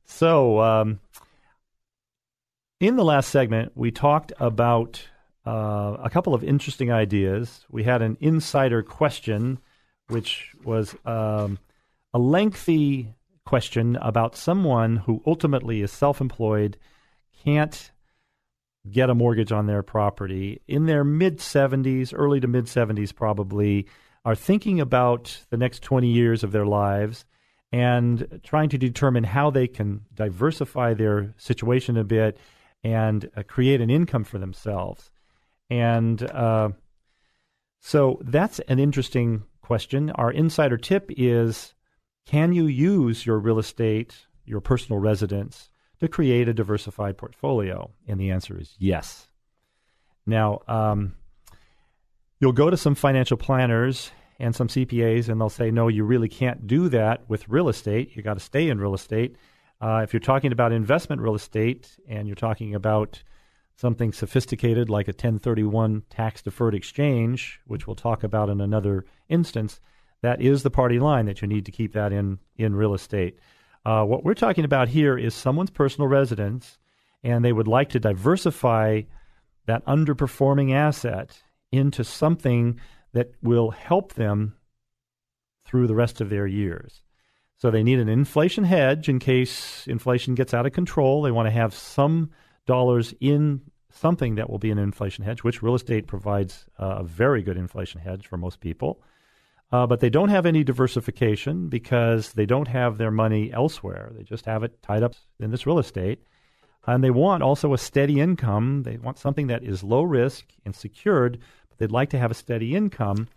So, 0.06 0.62
um, 0.62 1.00
in 2.80 2.98
the 2.98 3.04
last 3.04 3.30
segment, 3.30 3.72
we 3.74 3.90
talked 3.90 4.32
about 4.40 5.08
uh, 5.48 5.98
a 6.04 6.10
couple 6.12 6.36
of 6.36 6.44
interesting 6.44 6.92
ideas. 6.92 7.66
We 7.72 7.84
had 7.84 8.04
an 8.04 8.16
insider 8.22 8.84
question, 8.84 9.58
which 10.08 10.54
was 10.64 10.96
um, 11.04 11.58
a 12.14 12.20
lengthy 12.20 13.16
question 13.44 13.96
about 13.96 14.36
someone 14.36 14.98
who 14.98 15.24
ultimately 15.26 15.82
is 15.82 15.92
self 15.92 16.22
employed, 16.22 16.78
can't 17.44 17.92
get 18.92 19.10
a 19.10 19.16
mortgage 19.16 19.52
on 19.52 19.68
their 19.68 19.84
property 19.84 20.62
in 20.68 20.86
their 20.86 21.04
mid 21.04 21.40
70s, 21.40 22.14
early 22.16 22.40
to 22.40 22.48
mid 22.48 22.66
70s, 22.66 23.14
probably, 23.14 23.88
are 24.26 24.36
thinking 24.36 24.80
about 24.80 25.46
the 25.50 25.58
next 25.58 25.84
20 25.84 26.08
years 26.08 26.44
of 26.44 26.52
their 26.52 26.66
lives 26.66 27.26
and 27.72 28.42
trying 28.44 28.70
to 28.70 28.78
determine 28.78 29.24
how 29.24 29.50
they 29.50 29.68
can 29.68 30.02
diversify 30.14 30.94
their 30.94 31.34
situation 31.38 31.98
a 31.98 32.04
bit 32.04 32.38
and 32.84 33.30
uh, 33.36 33.44
create 33.44 33.82
an 33.82 33.90
income 33.90 34.24
for 34.24 34.38
themselves. 34.38 35.12
And 35.70 36.22
uh, 36.32 36.70
so 37.80 38.20
that's 38.24 38.60
an 38.60 38.80
interesting 38.80 39.44
question. 39.62 40.12
Our 40.12 40.32
insider 40.32 40.78
tip 40.78 41.12
is 41.16 41.74
can 42.26 42.54
you 42.54 42.68
use 42.68 43.26
your 43.26 43.40
real 43.40 43.60
estate, 43.60 44.28
your 44.46 44.60
personal 44.62 45.00
residence, 45.00 45.70
to 46.00 46.08
create 46.08 46.48
a 46.48 46.54
diversified 46.54 47.18
portfolio? 47.18 47.92
And 48.08 48.20
the 48.20 48.32
answer 48.32 48.60
is 48.60 48.76
yes. 48.80 49.28
Now, 50.26 50.62
um, 50.68 51.16
you'll 52.40 52.52
go 52.52 52.70
to 52.70 52.78
some 52.78 52.96
financial 52.96 53.38
planners 53.38 54.12
and 54.40 54.56
some 54.56 54.68
CPAs, 54.68 55.30
and 55.30 55.42
they'll 55.42 55.50
say, 55.50 55.72
no, 55.72 55.88
you 55.88 56.04
really 56.04 56.30
can't 56.30 56.68
do 56.68 56.90
that 56.90 57.28
with 57.30 57.50
real 57.50 57.70
estate. 57.70 58.16
You 58.16 58.22
got 58.22 58.36
to 58.36 58.40
stay 58.40 58.70
in 58.70 58.80
real 58.80 58.94
estate. 58.94 59.36
Uh, 59.82 60.02
if 60.04 60.14
you're 60.14 60.20
talking 60.20 60.52
about 60.52 60.72
investment 60.72 61.22
real 61.22 61.36
estate 61.36 61.98
and 62.08 62.28
you're 62.28 62.36
talking 62.36 62.76
about 62.76 63.22
something 63.76 64.12
sophisticated 64.12 64.90
like 64.90 65.08
a 65.08 65.12
1031 65.12 66.04
tax 66.10 66.42
deferred 66.42 66.74
exchange, 66.74 67.60
which 67.66 67.86
we'll 67.86 67.96
talk 67.96 68.24
about 68.24 68.50
in 68.50 68.60
another 68.60 69.06
instance, 69.30 69.80
that 70.22 70.42
is 70.42 70.64
the 70.64 70.72
party 70.72 71.00
line 71.00 71.28
that 71.28 71.42
you 71.42 71.48
need 71.48 71.66
to 71.66 71.72
keep 71.72 71.94
that 71.94 72.12
in 72.12 72.40
in 72.56 72.76
real 72.76 72.96
estate. 72.96 73.40
Uh, 73.86 74.04
what 74.04 74.24
we're 74.24 74.34
talking 74.34 74.66
about 74.66 74.90
here 74.90 75.18
is 75.18 75.34
someone's 75.34 75.70
personal 75.70 76.08
residence, 76.08 76.78
and 77.24 77.44
they 77.44 77.54
would 77.54 77.68
like 77.68 77.90
to 77.90 78.00
diversify 78.00 79.02
that 79.66 79.86
underperforming 79.86 80.74
asset 80.74 81.42
into 81.72 82.04
something 82.04 82.80
that 83.14 83.32
will 83.42 83.72
help 83.72 84.14
them 84.14 84.56
through 85.66 85.88
the 85.88 85.96
rest 85.96 86.22
of 86.22 86.30
their 86.30 86.48
years. 86.48 87.02
So 87.58 87.72
they 87.72 87.84
need 87.84 88.00
an 88.00 88.10
inflation 88.10 88.64
hedge 88.64 89.10
in 89.10 89.20
case 89.20 89.88
inflation 89.88 90.36
gets 90.36 90.54
out 90.54 90.66
of 90.66 90.74
control. 90.74 91.22
They 91.22 91.32
want 91.32 91.48
to 91.48 91.52
have 91.52 91.74
some 91.74 92.30
dollars 92.66 93.14
in 93.20 93.62
something 93.90 94.36
that 94.36 94.50
will 94.50 94.60
be 94.60 94.70
an 94.70 94.78
inflation 94.78 95.24
hedge, 95.24 95.44
which 95.44 95.64
real 95.64 95.76
estate 95.76 96.08
provides 96.08 96.66
uh, 96.80 96.98
a 97.00 97.04
very 97.04 97.42
good 97.42 97.58
inflation 97.58 98.00
hedge 98.00 98.28
for 98.28 98.38
most 98.38 98.60
people. 98.60 99.02
Uh, 99.72 99.86
but 99.86 100.00
they 100.00 100.10
don't 100.10 100.30
have 100.30 100.46
any 100.46 100.64
diversification 100.64 101.68
because 101.68 102.34
they 102.34 102.46
don't 102.46 102.70
have 102.70 102.98
their 102.98 103.12
money 103.12 103.52
elsewhere. 103.52 104.12
They 104.16 104.24
just 104.24 104.46
have 104.46 104.64
it 104.64 104.82
tied 104.82 105.04
up 105.04 105.14
in 105.40 105.52
this 105.52 105.66
real 105.66 105.78
estate. 105.80 106.24
And 106.86 107.04
they 107.04 107.10
want 107.12 107.44
also 107.44 107.74
a 107.74 107.78
steady 107.78 108.22
income. 108.22 108.84
They 108.84 108.96
want 108.98 109.18
something 109.18 109.48
that 109.48 109.64
is 109.64 109.84
low 109.84 110.04
risk 110.04 110.46
and 110.64 110.74
secured, 110.74 111.38
but 111.70 111.80
they'd 111.80 111.92
like 111.92 112.10
to 112.12 112.18
have 112.18 112.32
a 112.32 112.34
steady 112.34 112.76
income. 112.76 113.28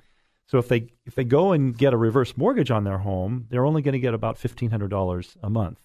So 0.46 0.58
if 0.58 0.68
they 0.68 0.88
if 1.04 1.16
they 1.16 1.24
go 1.24 1.50
and 1.52 1.76
get 1.76 1.92
a 1.92 1.96
reverse 1.96 2.36
mortgage 2.36 2.70
on 2.70 2.84
their 2.84 2.98
home, 2.98 3.46
they're 3.50 3.66
only 3.66 3.82
going 3.82 3.92
to 3.94 3.98
get 4.00 4.14
about 4.14 4.38
fifteen 4.38 4.70
hundred 4.70 4.90
dollars 4.90 5.36
a 5.42 5.50
month. 5.50 5.80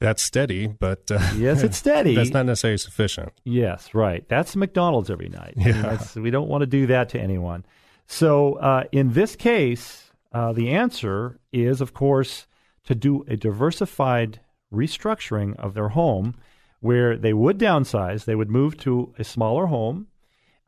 That's 0.00 0.22
steady, 0.22 0.66
but 0.68 1.10
uh, 1.10 1.18
Yes, 1.36 1.62
it's 1.62 1.76
steady. 1.78 2.14
That's 2.16 2.30
not 2.30 2.46
necessarily 2.46 2.78
sufficient. 2.78 3.32
Yes, 3.44 3.92
right. 3.94 4.28
That's 4.28 4.54
McDonald's 4.54 5.10
every 5.10 5.28
night. 5.28 5.54
I 5.60 5.64
mean, 5.64 5.82
that's- 5.82 6.14
we 6.16 6.30
don't 6.30 6.48
want 6.48 6.62
to 6.62 6.66
do 6.66 6.86
that 6.88 7.08
to 7.10 7.20
anyone. 7.20 7.64
So 8.06 8.54
uh, 8.54 8.84
in 8.92 9.12
this 9.12 9.36
case, 9.36 10.10
uh, 10.32 10.52
the 10.52 10.70
answer 10.70 11.38
is, 11.52 11.80
of 11.80 11.94
course, 11.94 12.46
to 12.84 12.94
do 12.94 13.24
a 13.28 13.36
diversified 13.36 14.40
restructuring 14.72 15.56
of 15.56 15.74
their 15.74 15.90
home 15.90 16.34
where 16.80 17.16
they 17.16 17.32
would 17.32 17.58
downsize, 17.58 18.24
they 18.24 18.34
would 18.34 18.50
move 18.50 18.76
to 18.76 19.14
a 19.18 19.24
smaller 19.24 19.66
home, 19.66 20.08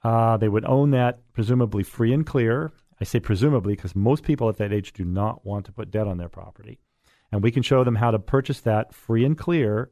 uh, 0.03 0.37
they 0.37 0.49
would 0.49 0.65
own 0.65 0.91
that 0.93 1.21
presumably 1.33 1.83
free 1.83 2.13
and 2.13 2.25
clear. 2.25 2.73
I 3.01 3.05
say 3.05 3.21
presumably 3.21 3.75
because 3.75 3.95
most 3.95 4.23
people 4.23 4.49
at 4.49 4.57
that 4.57 4.73
age 4.73 4.93
do 4.93 5.05
not 5.05 5.45
want 5.45 5.67
to 5.67 5.73
put 5.73 5.91
debt 5.91 6.07
on 6.07 6.17
their 6.17 6.29
property. 6.29 6.79
And 7.33 7.43
we 7.43 7.51
can 7.51 7.63
show 7.63 7.85
them 7.85 7.97
how 7.97 8.13
to 8.13 8.19
purchase 8.19 8.61
that 8.61 8.95
free 8.95 9.25
and 9.25 9.37
clear. 9.37 9.91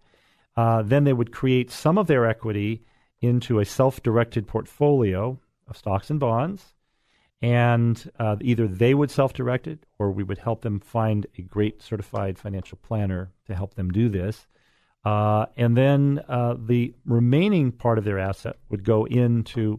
Uh, 0.57 0.83
then 0.83 1.05
they 1.05 1.13
would 1.13 1.33
create 1.33 1.71
some 1.71 1.99
of 1.99 2.07
their 2.07 2.25
equity 2.27 2.85
into 3.21 3.59
a 3.59 3.65
self 3.65 4.03
directed 4.03 4.47
portfolio 4.47 5.39
of 5.67 5.77
stocks 5.77 6.11
and 6.11 6.21
bonds. 6.21 6.74
And 7.45 8.11
uh, 8.19 8.37
either 8.41 8.67
they 8.67 8.95
would 8.95 9.11
self 9.11 9.35
direct 9.35 9.67
it 9.67 9.85
or 9.99 10.11
we 10.11 10.23
would 10.23 10.39
help 10.39 10.63
them 10.63 10.81
find 10.81 11.27
a 11.37 11.43
great 11.43 11.83
certified 11.83 12.39
financial 12.39 12.79
planner 12.83 13.33
to 13.49 13.55
help 13.55 13.75
them 13.75 13.91
do 13.91 14.09
this. 14.09 14.47
Uh, 15.05 15.45
and 15.59 15.77
then 15.77 16.23
uh, 16.27 16.55
the 16.59 16.95
remaining 17.05 17.71
part 17.71 17.99
of 17.99 18.05
their 18.05 18.19
asset 18.19 18.57
would 18.71 18.83
go 18.83 19.05
into 19.05 19.79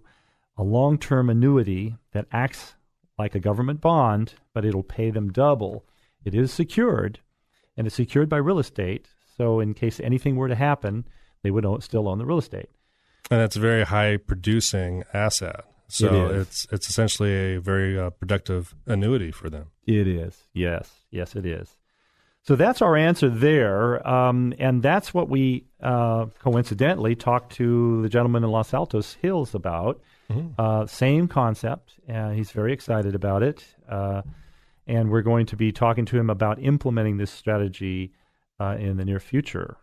a 0.60 0.62
long 0.62 1.00
term 1.00 1.27
annuity 1.27 1.95
that 2.13 2.27
acts 2.31 2.75
like 3.17 3.34
a 3.34 3.39
government 3.39 3.81
bond, 3.81 4.36
but 4.53 4.63
it'll 4.63 4.84
pay 4.84 5.10
them 5.10 5.31
double. 5.31 5.88
It 6.24 6.36
is 6.36 6.53
secured, 6.53 7.19
and 7.75 7.88
it's 7.88 7.95
secured 7.95 8.29
by 8.29 8.38
real 8.38 8.60
estate. 8.60 9.07
So, 9.38 9.60
in 9.60 9.74
case 9.74 10.00
anything 10.00 10.36
were 10.36 10.50
to 10.50 10.55
happen, 10.55 11.07
they 11.41 11.50
would 11.50 11.65
still 11.81 12.07
own 12.07 12.19
the 12.19 12.25
real 12.27 12.38
estate. 12.38 12.69
And 13.31 13.39
that's 13.39 13.55
a 13.55 13.60
very 13.60 13.86
high 13.86 14.17
producing 14.17 15.03
asset. 15.15 15.65
So 15.88 16.30
it 16.30 16.36
it's 16.38 16.68
it's 16.72 16.89
essentially 16.89 17.56
a 17.56 17.62
very 17.62 18.00
uh, 18.00 18.10
productive 18.10 18.75
annuity 18.86 19.32
for 19.32 19.50
them. 19.50 19.68
It 19.86 20.08
is. 20.08 20.36
Yes. 20.54 20.89
Yes, 21.12 21.36
it 21.36 21.46
is. 21.46 21.77
So 22.42 22.56
that's 22.56 22.82
our 22.82 22.96
answer 22.96 23.27
there. 23.27 24.08
Um, 24.08 24.54
and 24.60 24.84
that's 24.84 25.13
what 25.13 25.30
we 25.30 25.65
uh, 25.82 26.27
coincidentally 26.39 27.15
talked 27.15 27.54
to 27.56 28.04
the 28.04 28.10
gentleman 28.10 28.44
in 28.44 28.51
Los 28.51 28.72
Altos 28.74 29.18
Hills 29.20 29.56
about. 29.56 30.00
Mm-hmm. 30.32 30.50
Uh, 30.60 30.86
same 30.86 31.27
concept. 31.27 31.94
Uh, 32.08 32.32
he's 32.32 32.51
very 32.51 32.72
excited 32.72 33.15
about 33.15 33.42
it. 33.42 33.65
Uh, 33.89 34.22
and 34.86 35.10
we're 35.10 35.24
going 35.24 35.48
to 35.48 35.56
be 35.56 35.72
talking 35.72 36.06
to 36.06 36.20
him 36.20 36.30
about 36.30 36.62
implementing 36.62 37.18
this 37.18 37.32
strategy 37.32 38.12
uh, 38.60 38.75
in 38.80 38.98
the 38.98 39.06
near 39.06 39.20
future. 39.20 39.77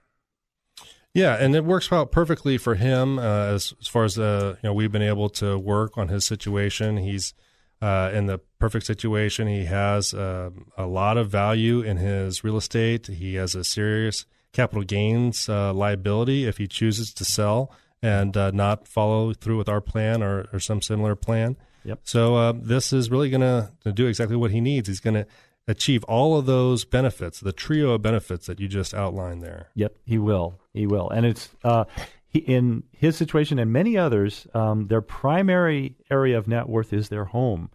Yeah, 1.14 1.37
and 1.38 1.54
it 1.54 1.64
works 1.64 1.92
out 1.92 2.11
perfectly 2.11 2.57
for 2.57 2.75
him 2.75 3.19
uh, 3.19 3.23
as, 3.23 3.75
as 3.81 3.87
far 3.87 4.04
as 4.04 4.19
uh, 4.19 4.57
you 4.62 4.69
know. 4.69 4.73
We've 4.73 4.90
been 4.90 5.02
able 5.02 5.28
to 5.31 5.59
work 5.59 5.99
on 5.99 6.09
his 6.09 6.25
situation. 6.25 6.97
He's 6.97 7.35
in 7.83 8.26
the 8.26 8.40
perfect 8.59 8.87
situation. 8.87 9.49
He 9.49 9.64
has 9.64 10.14
a 10.14 10.52
lot 10.78 11.19
of 11.19 11.28
value 11.28 11.83
in 11.83 11.97
his 11.97 12.45
real 12.45 12.57
estate. 12.57 13.09
He 13.09 13.35
has 13.35 13.54
a 13.54 13.64
serious 13.64 14.25
capital 14.52 14.85
gains 14.85 15.49
liability 15.49 16.47
if 16.47 16.59
he 16.59 16.66
chooses 16.66 17.12
to 17.14 17.25
sell 17.25 17.75
and 18.02 18.37
uh, 18.37 18.50
not 18.50 18.88
follow 18.88 19.33
through 19.33 19.57
with 19.57 19.69
our 19.69 19.81
plan 19.81 20.23
or, 20.23 20.49
or 20.52 20.59
some 20.59 20.83
similar 20.83 21.14
plan. 21.14 21.57
Yep. 21.85 22.00
So 22.02 22.37
uh, 22.37 22.52
this 22.57 22.92
is 22.92 23.11
really 23.11 23.31
going 23.31 23.40
to 23.40 23.92
do 23.92 24.07
exactly 24.07 24.37
what 24.37 24.50
he 24.50 24.61
needs. 24.61 24.88
He's 24.88 25.00
going 25.00 25.14
to 25.14 25.26
achieve 25.69 26.02
all 26.04 26.37
of 26.37 26.47
those 26.47 26.85
benefits, 26.85 27.40
the 27.40 27.52
trio 27.52 27.92
of 27.92 28.02
benefits 28.02 28.47
that 28.47 28.61
you 28.61 28.69
just 28.69 28.92
outlined 28.95 29.42
there. 29.42 29.69
Yep, 29.75 29.97
he 30.04 30.19
will. 30.19 30.59
He 30.73 30.87
will. 30.87 31.11
And 31.11 31.26
it's 31.26 31.50
uh, 31.64 31.85
he, 32.29 32.41
in 32.41 32.85
his 32.93 33.17
situation 33.17 33.59
and 33.59 33.73
many 33.73 33.97
others, 33.97 34.47
um, 34.55 34.88
their 34.88 35.02
primary 35.02 35.97
area 36.11 36.38
of 36.38 36.49
net 36.49 36.69
worth 36.69 36.93
is 36.93 37.09
their 37.09 37.26
home. 37.26 37.71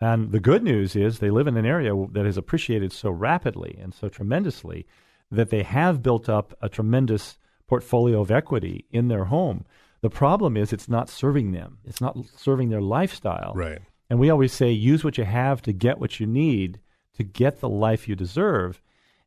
And 0.00 0.32
the 0.32 0.40
good 0.40 0.62
news 0.62 0.96
is 0.96 1.18
they 1.18 1.30
live 1.30 1.46
in 1.46 1.56
an 1.56 1.64
area 1.64 1.92
that 2.12 2.26
has 2.26 2.36
appreciated 2.36 2.92
so 2.92 3.10
rapidly 3.10 3.78
and 3.80 3.94
so 3.94 4.08
tremendously 4.08 4.86
that 5.30 5.50
they 5.50 5.62
have 5.62 6.02
built 6.02 6.28
up 6.28 6.56
a 6.60 6.68
tremendous 6.68 7.38
portfolio 7.66 8.20
of 8.20 8.30
equity 8.30 8.84
in 8.90 9.08
their 9.08 9.24
home. 9.24 9.64
The 10.02 10.10
problem 10.10 10.56
is 10.56 10.72
it's 10.72 10.88
not 10.88 11.08
serving 11.08 11.52
them. 11.52 11.78
It's 11.84 12.00
not 12.00 12.18
serving 12.36 12.68
their 12.68 12.82
lifestyle. 12.82 13.52
Right. 13.54 13.80
And 14.10 14.18
we 14.18 14.28
always 14.28 14.52
say 14.52 14.70
use 14.70 15.02
what 15.02 15.16
you 15.16 15.24
have 15.24 15.62
to 15.62 15.72
get 15.72 15.98
what 15.98 16.20
you 16.20 16.26
need 16.26 16.80
to 17.14 17.22
get 17.22 17.60
the 17.60 17.68
life 17.68 18.06
you 18.06 18.14
deserve. 18.14 18.82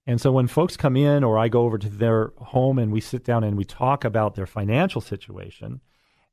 And 0.07 0.21
so 0.21 0.31
when 0.31 0.47
folks 0.47 0.77
come 0.77 0.95
in 0.95 1.23
or 1.25 1.37
I 1.37 1.49
go 1.49 1.63
over 1.63 1.77
to 1.77 1.89
their 1.89 2.31
home 2.37 2.79
and 2.79 2.93
we 2.93 3.01
sit 3.01 3.25
down 3.25 3.43
and 3.43 3.57
we 3.57 3.65
talk 3.65 4.05
about 4.05 4.35
their 4.35 4.47
financial 4.47 5.01
situation 5.01 5.81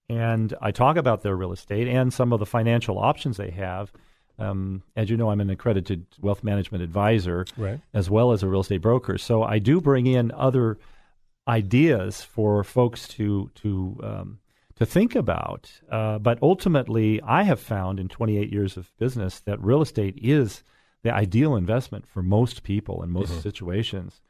and 0.09 0.55
I 0.61 0.71
talk 0.71 0.97
about 0.97 1.23
their 1.23 1.35
real 1.35 1.53
estate 1.53 1.89
and 1.89 2.13
some 2.13 2.33
of 2.33 2.39
the 2.39 2.47
financial 2.47 2.99
options 2.99 3.37
they 3.37 3.51
have, 3.51 3.93
um, 4.39 4.83
as 4.95 5.11
you 5.11 5.17
know, 5.17 5.31
I'm 5.31 5.41
an 5.41 5.51
accredited 5.51 6.07
wealth 6.21 6.45
management 6.45 6.85
advisor 6.85 7.47
right. 7.57 7.81
as 7.93 8.09
well 8.09 8.31
as 8.31 8.43
a 8.43 8.49
real 8.49 8.61
estate 8.61 8.81
broker. 8.81 9.19
So 9.19 9.43
I 9.43 9.59
do 9.59 9.81
bring 9.81 10.07
in 10.07 10.31
other 10.33 10.79
ideas 11.49 12.23
for 12.23 12.65
folks 12.65 13.09
to 13.09 13.51
to 13.57 14.01
um, 14.03 14.39
to 14.77 14.87
think 14.87 15.15
about. 15.15 15.71
Uh, 15.91 16.19
but 16.19 16.39
ultimately, 16.43 17.21
I 17.23 17.43
have 17.45 17.61
found 17.61 18.01
in 18.01 18.09
28 18.09 18.53
years 18.53 18.77
of 18.77 18.91
business 18.99 19.41
that 19.41 19.63
real 19.63 19.83
estate 19.83 20.19
is 20.21 20.65
the 21.05 21.15
ideal 21.15 21.55
investment 21.55 22.07
for 22.09 22.23
most 22.23 22.65
people 22.65 23.03
in 23.05 23.11
most 23.11 23.31
mm-hmm. 23.31 23.41
situations. 23.41 24.21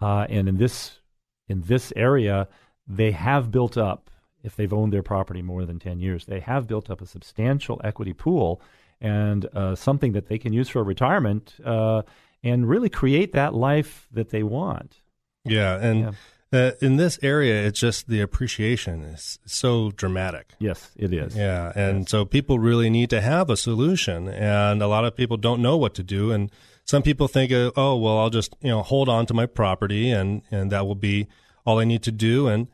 Uh, 0.00 0.26
and 0.28 0.48
in 0.48 0.58
this 0.58 1.00
in 1.48 1.62
this 1.62 1.92
area, 1.96 2.46
they 2.86 3.10
have 3.10 3.50
built 3.50 3.76
up. 3.76 4.10
If 4.42 4.54
they've 4.54 4.72
owned 4.72 4.92
their 4.92 5.02
property 5.02 5.42
more 5.42 5.66
than 5.66 5.78
10 5.78 5.98
years, 5.98 6.24
they 6.24 6.40
have 6.40 6.66
built 6.66 6.88
up 6.88 7.02
a 7.02 7.06
substantial 7.06 7.80
equity 7.84 8.14
pool 8.14 8.62
and 9.00 9.46
uh, 9.54 9.74
something 9.74 10.12
that 10.12 10.28
they 10.28 10.38
can 10.38 10.52
use 10.52 10.68
for 10.68 10.82
retirement 10.82 11.56
uh, 11.64 12.02
and 12.42 12.68
really 12.68 12.88
create 12.88 13.32
that 13.32 13.52
life 13.52 14.08
that 14.12 14.30
they 14.30 14.42
want. 14.42 15.00
Yeah, 15.44 15.78
and 15.78 16.00
yeah. 16.00 16.12
Uh, 16.52 16.72
in 16.80 16.96
this 16.96 17.16
area, 17.22 17.64
it's 17.64 17.78
just 17.78 18.08
the 18.08 18.20
appreciation 18.20 19.02
is 19.04 19.38
so 19.46 19.92
dramatic. 19.92 20.54
Yes, 20.58 20.90
it 20.96 21.12
is. 21.12 21.36
Yeah, 21.36 21.72
and 21.76 22.00
yes. 22.00 22.10
so 22.10 22.24
people 22.24 22.58
really 22.58 22.90
need 22.90 23.08
to 23.10 23.20
have 23.20 23.50
a 23.50 23.56
solution, 23.56 24.28
and 24.28 24.82
a 24.82 24.88
lot 24.88 25.04
of 25.04 25.14
people 25.14 25.36
don't 25.36 25.62
know 25.62 25.76
what 25.76 25.94
to 25.94 26.02
do. 26.02 26.32
And 26.32 26.50
some 26.84 27.04
people 27.04 27.28
think, 27.28 27.52
uh, 27.52 27.70
oh, 27.76 27.96
well, 27.96 28.18
I'll 28.18 28.30
just 28.30 28.56
you 28.60 28.70
know 28.70 28.82
hold 28.82 29.08
on 29.08 29.26
to 29.26 29.34
my 29.34 29.46
property, 29.46 30.10
and 30.10 30.42
and 30.50 30.72
that 30.72 30.86
will 30.86 30.96
be 30.96 31.28
all 31.64 31.78
I 31.78 31.84
need 31.84 32.02
to 32.02 32.12
do. 32.12 32.48
And 32.48 32.66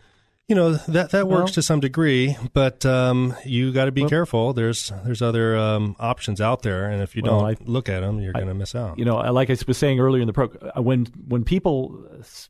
you 0.49 0.55
know 0.55 0.75
that 0.75 1.11
that 1.11 1.27
works 1.27 1.39
well, 1.39 1.55
to 1.55 1.63
some 1.63 1.81
degree, 1.81 2.37
but 2.53 2.87
um, 2.87 3.35
you 3.45 3.73
got 3.73 3.87
to 3.87 3.93
be 3.93 4.03
well, 4.03 4.11
careful. 4.11 4.53
There's 4.53 4.93
there's 5.05 5.21
other 5.21 5.57
um, 5.57 5.97
options 5.99 6.41
out 6.41 6.63
there, 6.63 6.89
and 6.89 7.03
if 7.03 7.17
you 7.17 7.23
well, 7.25 7.41
don't 7.41 7.51
I, 7.51 7.57
look 7.65 7.89
at 7.89 8.01
them, 8.01 8.21
you're 8.21 8.33
going 8.33 8.47
to 8.47 8.55
miss 8.55 8.75
out. 8.77 8.97
You 8.97 9.05
know, 9.05 9.17
like 9.33 9.51
I 9.51 9.57
was 9.67 9.77
saying 9.77 9.99
earlier 9.99 10.21
in 10.21 10.29
the 10.29 10.33
program, 10.33 10.71
uh, 10.77 10.83
when 10.83 11.07
when 11.27 11.43
people 11.43 12.01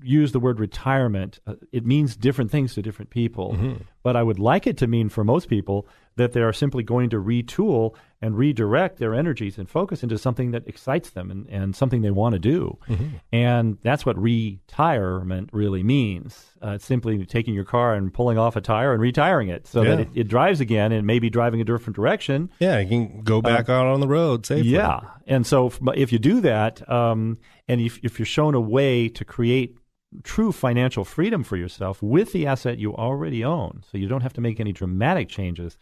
use 0.03 0.33
the 0.33 0.41
word 0.41 0.61
retirement, 0.61 1.41
uh, 1.47 1.55
it 1.73 1.87
means 1.87 2.17
different 2.17 2.51
things 2.51 2.75
to 2.75 2.83
different 2.83 3.11
people. 3.11 3.55
Mm-hmm. 3.55 3.83
But 4.03 4.15
I 4.15 4.23
would 4.23 4.39
like 4.39 4.67
it 4.67 4.77
to 4.79 4.87
mean 4.87 5.09
for 5.09 5.25
most 5.25 5.49
people 5.49 5.89
that 6.17 6.33
they 6.33 6.41
are 6.41 6.53
simply 6.53 6.83
going 6.83 7.11
to 7.11 7.17
retool 7.17 7.95
and 8.23 8.37
redirect 8.37 8.99
their 8.99 9.15
energies 9.15 9.59
and 9.59 9.69
focus 9.69 10.03
into 10.03 10.17
something 10.17 10.51
that 10.51 10.67
excites 10.67 11.11
them 11.11 11.31
and, 11.31 11.47
and 11.49 11.77
something 11.77 12.01
they 12.01 12.11
want 12.11 12.33
to 12.33 12.39
do. 12.39 12.79
Mm-hmm. 12.89 13.09
And 13.31 13.79
that's 13.83 14.07
what 14.07 14.17
retirement 14.19 15.51
really 15.53 15.83
means. 15.83 16.47
Uh, 16.63 16.71
it's 16.71 16.87
simply 16.87 17.25
taking 17.27 17.53
your 17.55 17.65
car 17.65 17.95
and 17.95 18.13
pulling 18.13 18.39
off 18.39 18.57
a 18.57 18.63
tire 18.63 18.93
and 18.93 19.03
retiring 19.03 19.49
it 19.49 19.67
so 19.67 19.83
yeah. 19.83 19.91
that 19.91 20.01
it, 20.01 20.09
it, 20.15 20.29
drives 20.29 20.61
again 20.61 20.93
and 20.93 21.07
maybe 21.07 21.29
driving 21.29 21.61
a 21.61 21.65
different 21.65 21.95
direction. 21.95 22.51
Yeah, 22.59 22.79
you 22.81 22.89
can 22.89 23.21
go 23.21 23.43
back 23.43 23.69
uh, 23.69 23.75
out 23.75 23.87
on 23.87 24.01
the 24.01 24.09
road 24.09 24.47
safely. 24.47 24.71
Yeah. 24.71 25.01
And 25.27 25.47
so 25.47 25.67
if, 25.67 25.79
if 25.95 26.13
you 26.13 26.19
do 26.19 26.41
that, 26.41 26.89
um, 26.91 27.39
and 27.69 27.81
if, 27.83 27.99
if 28.03 28.19
you're 28.19 28.27
shown 28.27 28.55
a 28.55 28.61
way 28.61 29.09
to 29.11 29.25
create 29.25 29.77
true 30.23 30.53
financial 30.53 31.05
freedom 31.05 31.45
for 31.45 31.57
yourself 31.57 32.03
with 32.03 32.33
the 32.33 32.47
asset 32.47 32.79
you 32.79 32.95
already 32.95 33.45
own, 33.45 33.83
so 33.91 33.99
you 33.99 34.09
don't 34.09 34.23
have 34.23 34.33
to 34.35 34.41
make 34.41 34.59
any 34.59 34.73
dramatic 34.73 35.29
changes, 35.29 35.77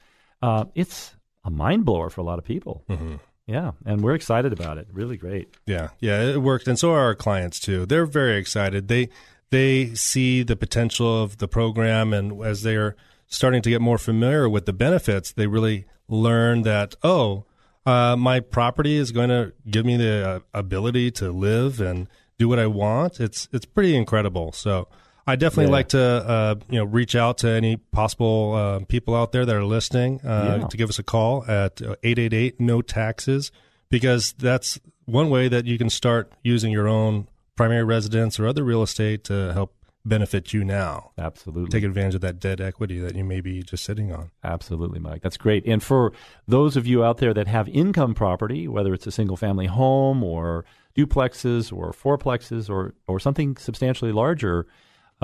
uh, 0.45 0.65
it's 0.75 1.15
a 1.43 1.51
mind 1.51 1.87
blower 1.87 2.11
for 2.11 2.21
a 2.21 2.25
lot 2.25 2.39
of 2.39 2.45
people. 2.45 2.85
Mm-hmm. 2.91 3.17
Yeah, 3.47 3.73
and 3.87 4.03
we're 4.03 4.15
excited 4.15 4.53
about 4.53 4.77
it. 4.77 4.87
Really 4.93 5.17
great. 5.17 5.55
Yeah, 5.67 5.89
yeah, 6.01 6.21
it 6.23 6.43
worked, 6.43 6.69
and 6.69 6.79
so 6.79 6.93
are 6.93 7.01
our 7.01 7.15
clients 7.15 7.59
too. 7.61 7.87
They're 7.87 8.07
very 8.07 8.37
excited. 8.37 8.89
They 8.89 9.09
they 9.51 9.95
see 9.95 10.43
the 10.43 10.57
potential 10.57 11.23
of 11.23 11.39
the 11.39 11.49
program, 11.49 12.13
and 12.13 12.45
as 12.45 12.63
they're 12.63 12.95
starting 13.27 13.63
to 13.63 13.71
get 13.71 13.81
more 13.81 13.99
familiar 13.99 14.49
with 14.49 14.67
the 14.67 14.73
benefits, 14.75 15.33
they 15.33 15.47
really 15.47 15.87
learn 16.09 16.63
that 16.63 16.95
oh, 17.03 17.45
uh, 17.87 18.17
my 18.17 18.41
property 18.41 18.97
is 18.97 19.13
going 19.13 19.31
to 19.31 19.53
give 19.71 19.87
me 19.87 19.97
the 19.97 20.29
uh, 20.29 20.41
ability 20.53 21.11
to 21.13 21.31
live 21.31 21.81
and 21.81 22.07
do 22.39 22.49
what 22.49 22.59
I 22.59 22.67
want. 22.67 23.19
It's 23.19 23.49
it's 23.51 23.67
pretty 23.67 23.97
incredible. 23.97 24.53
So 24.53 24.89
I 25.27 25.37
definitely 25.37 25.67
yeah. 25.67 25.71
like 25.71 25.89
to 25.89 26.01
uh, 26.01 26.55
you 26.69 26.79
know 26.79 26.85
reach 26.85 27.15
out 27.15 27.39
to 27.39 27.49
any 27.49 27.77
possible 27.77 28.55
uh, 28.55 28.85
people 28.87 29.15
out 29.15 29.33
there 29.33 29.47
that 29.47 29.55
are 29.55 29.65
listening 29.65 30.21
uh, 30.23 30.59
yeah. 30.61 30.67
to 30.69 30.77
give 30.77 30.89
us 30.89 30.99
a 30.99 31.03
call 31.03 31.45
at 31.47 31.81
uh, 31.81 31.97
eight 32.03 32.19
eight 32.19 32.35
eight 32.35 32.61
no 32.61 32.83
taxes 32.83 33.51
because 33.91 34.33
that's 34.35 34.79
one 35.07 35.31
way 35.31 35.49
that 35.49 35.67
you 35.67 35.79
can 35.79 35.91
start 35.91 36.33
using 36.43 36.73
your 36.73 36.89
own 36.89 37.29
primary 37.57 37.85
residence 37.85 38.39
or 38.41 38.47
other 38.47 38.65
real 38.65 38.83
estate 38.83 39.25
to 39.25 39.53
help 39.53 39.75
benefit 40.05 40.53
you 40.53 40.65
now. 40.65 41.13
Absolutely. 41.17 41.71
Take 41.71 41.85
advantage 41.85 42.17
of 42.17 42.21
that 42.21 42.39
debt 42.39 42.61
equity 42.61 42.99
that 43.01 43.15
you 43.15 43.25
may 43.25 43.41
be 43.41 43.63
just 43.63 43.85
sitting 43.85 44.13
on. 44.13 44.31
Absolutely, 44.43 44.99
Mike. 44.99 45.23
That's 45.23 45.37
great. 45.37 45.65
And 45.67 45.83
for 45.83 46.13
those 46.47 46.77
of 46.77 46.87
you 46.87 47.03
out 47.03 47.19
there 47.19 47.33
that 47.33 47.49
have 47.49 47.69
income 47.69 48.15
property, 48.15 48.69
whether 48.69 48.93
it's 48.93 49.07
a 49.07 49.13
single 49.13 49.37
family 49.37 49.67
home 49.67 50.23
or 50.23 50.65
duplexes 50.97 51.73
or 51.73 51.93
fourplexes 51.93 52.69
or, 52.69 52.95
or 53.07 53.19
something 53.19 53.57
substantially 53.57 54.13
larger, 54.13 54.67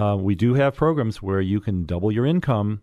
uh, 0.00 0.16
we 0.16 0.34
do 0.34 0.54
have 0.54 0.74
programs 0.74 1.20
where 1.20 1.40
you 1.40 1.60
can 1.60 1.84
double 1.84 2.10
your 2.10 2.24
income. 2.24 2.80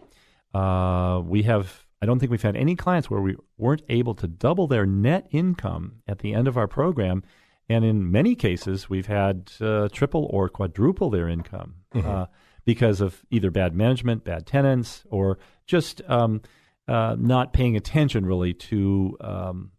Uh, 0.53 1.21
we 1.25 1.43
have, 1.43 1.85
I 1.99 2.05
don't 2.05 2.19
think 2.19 2.29
we've 2.29 2.41
had 2.41 2.55
any 2.55 2.75
clients 2.75 3.09
where 3.09 3.21
we 3.21 3.35
weren't 3.57 3.81
able 3.89 4.13
to 4.15 4.27
double 4.27 4.67
their 4.67 4.85
net 4.85 5.27
income 5.31 6.03
at 6.07 6.19
the 6.19 6.33
end 6.33 6.47
of 6.47 6.57
our 6.57 6.67
program. 6.67 7.23
And 7.69 7.83
in 7.83 8.11
many 8.11 8.35
cases, 8.35 8.87
we've 8.89 9.07
had 9.07 9.51
uh, 9.59 9.89
triple 9.91 10.27
or 10.31 10.47
quadruple 10.47 11.09
their 11.09 11.27
income 11.27 11.75
mm-hmm. 11.93 12.07
Uh, 12.07 12.25
because 12.65 13.01
of 13.01 13.25
either 13.31 13.49
bad 13.49 13.73
management, 13.73 14.23
bad 14.23 14.45
tenants, 14.45 15.03
or 15.09 15.39
just 15.65 16.01
um, 16.07 16.41
uh, 16.87 17.15
not 17.17 17.53
paying 17.53 17.75
attention 17.77 18.25
really 18.25 18.53
to 18.53 19.17
um, 19.21 19.71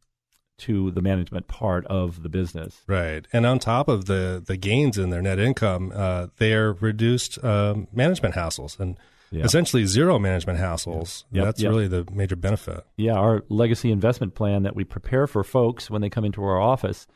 to 0.59 0.91
the 0.91 1.03
management 1.03 1.49
part 1.49 1.87
of 1.87 2.23
the 2.23 2.29
business. 2.29 2.83
Right, 2.87 3.27
and 3.33 3.47
on 3.47 3.59
top 3.59 3.89
of 3.89 4.07
the 4.07 4.43
the 4.45 4.57
gains 4.57 4.99
in 4.99 5.11
their 5.11 5.23
net 5.23 5.39
income, 5.39 5.93
uh, 5.95 6.29
they 6.37 6.53
are 6.55 6.73
reduced 6.75 7.43
um, 7.45 7.89
management 7.93 8.35
hassles 8.35 8.79
and. 8.79 8.97
Yeah. 9.31 9.45
Essentially 9.45 9.85
zero 9.85 10.19
management 10.19 10.59
hassles. 10.59 11.25
Yep. 11.33 11.45
That's 11.45 11.61
yep. 11.61 11.69
really 11.69 11.87
the 11.87 12.07
major 12.11 12.35
benefit. 12.35 12.87
Yeah, 12.97 13.13
our 13.13 13.45
legacy 13.51 13.93
investment 13.93 14.35
plan 14.35 14.63
that 14.63 14.75
we 14.75 14.85
prepare 14.85 15.27
for 15.27 15.45
folks 15.45 15.91
when 15.91 16.01
they 16.01 16.09
come 16.09 16.25
into 16.25 16.43
our 16.43 16.59
office 16.59 17.07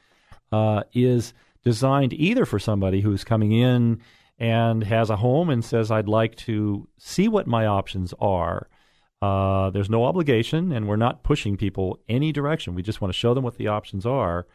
uh, 0.53 0.83
is 0.93 1.33
designed 1.65 2.13
either 2.13 2.45
for 2.45 2.59
somebody 2.59 3.01
who's 3.01 3.25
coming 3.25 3.53
in 3.53 4.01
and 4.39 4.83
has 4.85 5.11
a 5.11 5.17
home 5.17 5.51
and 5.51 5.65
says, 5.65 5.91
I'd 5.91 6.09
like 6.09 6.37
to 6.37 6.89
see 6.99 7.29
what 7.29 7.47
my 7.47 7.67
options 7.67 8.13
are. 8.21 8.69
Uh, 9.23 9.71
there's 9.71 9.89
no 9.89 10.05
obligation, 10.05 10.73
and 10.73 10.89
we're 10.89 10.97
not 10.97 11.23
pushing 11.23 11.57
people 11.57 12.01
any 12.09 12.33
direction. 12.33 12.75
We 12.75 12.83
just 12.83 13.01
want 13.01 13.15
to 13.15 13.19
show 13.19 13.35
them 13.35 13.45
what 13.45 13.57
the 13.57 13.69
options 13.69 14.05
are, 14.05 14.49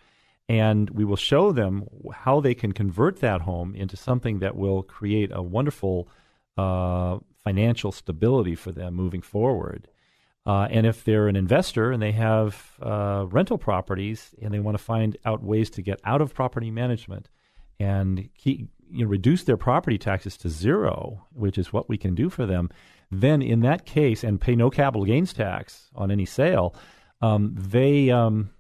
and 0.49 0.89
we 0.89 1.06
will 1.06 1.15
show 1.15 1.53
them 1.53 1.88
how 2.13 2.41
they 2.41 2.53
can 2.53 2.73
convert 2.73 3.21
that 3.21 3.41
home 3.41 3.73
into 3.73 3.95
something 3.95 4.39
that 4.39 4.58
will 4.58 4.84
create 4.84 5.32
a 5.34 5.41
wonderful 5.41 6.10
uh, 6.58 7.19
financial 7.45 7.93
stability 7.93 8.56
for 8.56 8.73
them 8.73 8.93
moving 8.93 9.21
forward. 9.21 9.88
Uh, 10.45 10.67
and 10.69 10.86
if 10.86 11.03
they're 11.03 11.27
an 11.27 11.36
investor 11.36 11.91
and 11.91 12.01
they 12.01 12.13
have 12.13 12.71
uh, 12.82 13.25
rental 13.30 13.58
properties 13.58 14.34
and 14.41 14.53
they 14.53 14.60
want 14.60 14.77
to 14.77 14.84
find 14.84 15.17
out 15.25 15.43
ways 15.43 15.69
to 15.69 15.82
get 15.82 15.99
out 16.03 16.21
of 16.21 16.34
property 16.34 16.71
management 16.71 17.30
and 17.80 18.30
keep, 18.38 18.69
you 18.89 19.03
know, 19.03 19.10
reduce 19.10 19.43
their 19.43 19.58
property 19.58 19.97
taxes 19.97 20.38
to 20.38 20.49
zero, 20.49 21.25
which 21.34 21.58
is 21.58 21.73
what 21.73 21.89
we 21.89 21.97
can 21.97 22.15
do 22.15 22.30
for 22.30 22.45
them, 22.45 22.69
then 23.12 23.41
in 23.41 23.62
that 23.62 23.86
case, 23.86 24.24
and 24.24 24.39
pay 24.39 24.56
no 24.56 24.70
capital 24.70 25.06
gains 25.06 25.34
tax 25.34 25.89
on 25.96 26.12
any 26.12 26.26
sale, 26.26 26.76
um, 27.22 27.56
they 27.58 28.10
um, 28.12 28.52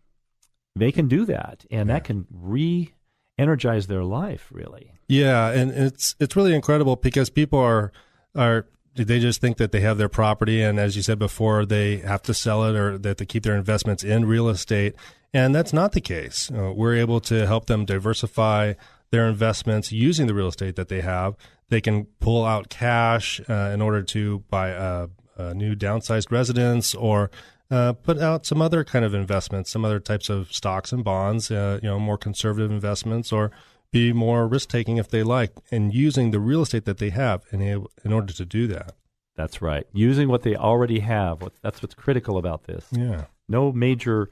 they 0.75 0.91
can 0.91 1.07
do 1.07 1.25
that, 1.25 1.65
and 1.69 1.87
yeah. 1.89 1.95
that 1.95 2.03
can 2.03 2.25
re 2.31 2.93
energize 3.37 3.87
their 3.87 4.03
life 4.03 4.47
really. 4.51 4.91
Yeah, 5.07 5.49
and 5.51 5.71
it's 5.71 6.15
it's 6.19 6.35
really 6.35 6.53
incredible 6.53 6.95
because 6.95 7.29
people 7.29 7.59
are 7.59 7.91
are 8.35 8.67
they 8.95 9.19
just 9.19 9.41
think 9.41 9.57
that 9.57 9.71
they 9.71 9.81
have 9.81 9.97
their 9.97 10.09
property 10.09 10.61
and 10.61 10.79
as 10.79 10.95
you 10.95 11.01
said 11.01 11.19
before 11.19 11.65
they 11.65 11.97
have 11.97 12.21
to 12.23 12.33
sell 12.33 12.63
it 12.63 12.75
or 12.75 12.97
that 12.97 13.17
they 13.17 13.25
keep 13.25 13.43
their 13.43 13.55
investments 13.55 14.03
in 14.03 14.25
real 14.25 14.49
estate 14.49 14.95
and 15.33 15.53
that's 15.53 15.71
not 15.71 15.91
the 15.91 16.01
case 16.01 16.51
uh, 16.51 16.73
we're 16.75 16.95
able 16.95 17.19
to 17.19 17.45
help 17.45 17.67
them 17.67 17.85
diversify 17.85 18.73
their 19.11 19.27
investments 19.27 19.91
using 19.91 20.27
the 20.27 20.33
real 20.33 20.47
estate 20.47 20.75
that 20.75 20.89
they 20.89 21.01
have. 21.01 21.35
They 21.69 21.81
can 21.81 22.05
pull 22.19 22.45
out 22.45 22.69
cash 22.69 23.41
uh, 23.49 23.71
in 23.73 23.81
order 23.81 24.01
to 24.03 24.39
buy 24.49 24.69
a, 24.69 25.07
a 25.37 25.53
new 25.53 25.75
downsized 25.75 26.31
residence 26.31 26.95
or 26.95 27.29
uh, 27.69 27.93
put 27.93 28.19
out 28.19 28.45
some 28.45 28.61
other 28.61 28.83
kind 28.83 29.03
of 29.03 29.13
investments, 29.13 29.71
some 29.71 29.83
other 29.83 29.99
types 29.99 30.29
of 30.29 30.51
stocks 30.53 30.91
and 30.91 31.03
bonds, 31.03 31.51
uh, 31.51 31.79
you 31.81 31.89
know, 31.89 31.99
more 31.99 32.17
conservative 32.17 32.71
investments, 32.71 33.31
or 33.31 33.51
be 33.91 34.13
more 34.13 34.47
risk 34.47 34.69
taking 34.69 34.97
if 34.97 35.09
they 35.09 35.23
like, 35.23 35.51
and 35.71 35.93
using 35.93 36.31
the 36.31 36.39
real 36.39 36.61
estate 36.61 36.85
that 36.85 36.97
they 36.97 37.09
have 37.09 37.43
in, 37.51 37.61
in 37.61 38.13
order 38.13 38.33
to 38.33 38.45
do 38.45 38.67
that. 38.67 38.93
That's 39.35 39.61
right. 39.61 39.85
Using 39.93 40.29
what 40.29 40.43
they 40.43 40.55
already 40.55 40.99
have. 40.99 41.43
That's 41.61 41.81
what's 41.81 41.93
critical 41.93 42.37
about 42.37 42.63
this. 42.63 42.85
Yeah. 42.91 43.25
No 43.47 43.71
major 43.71 44.29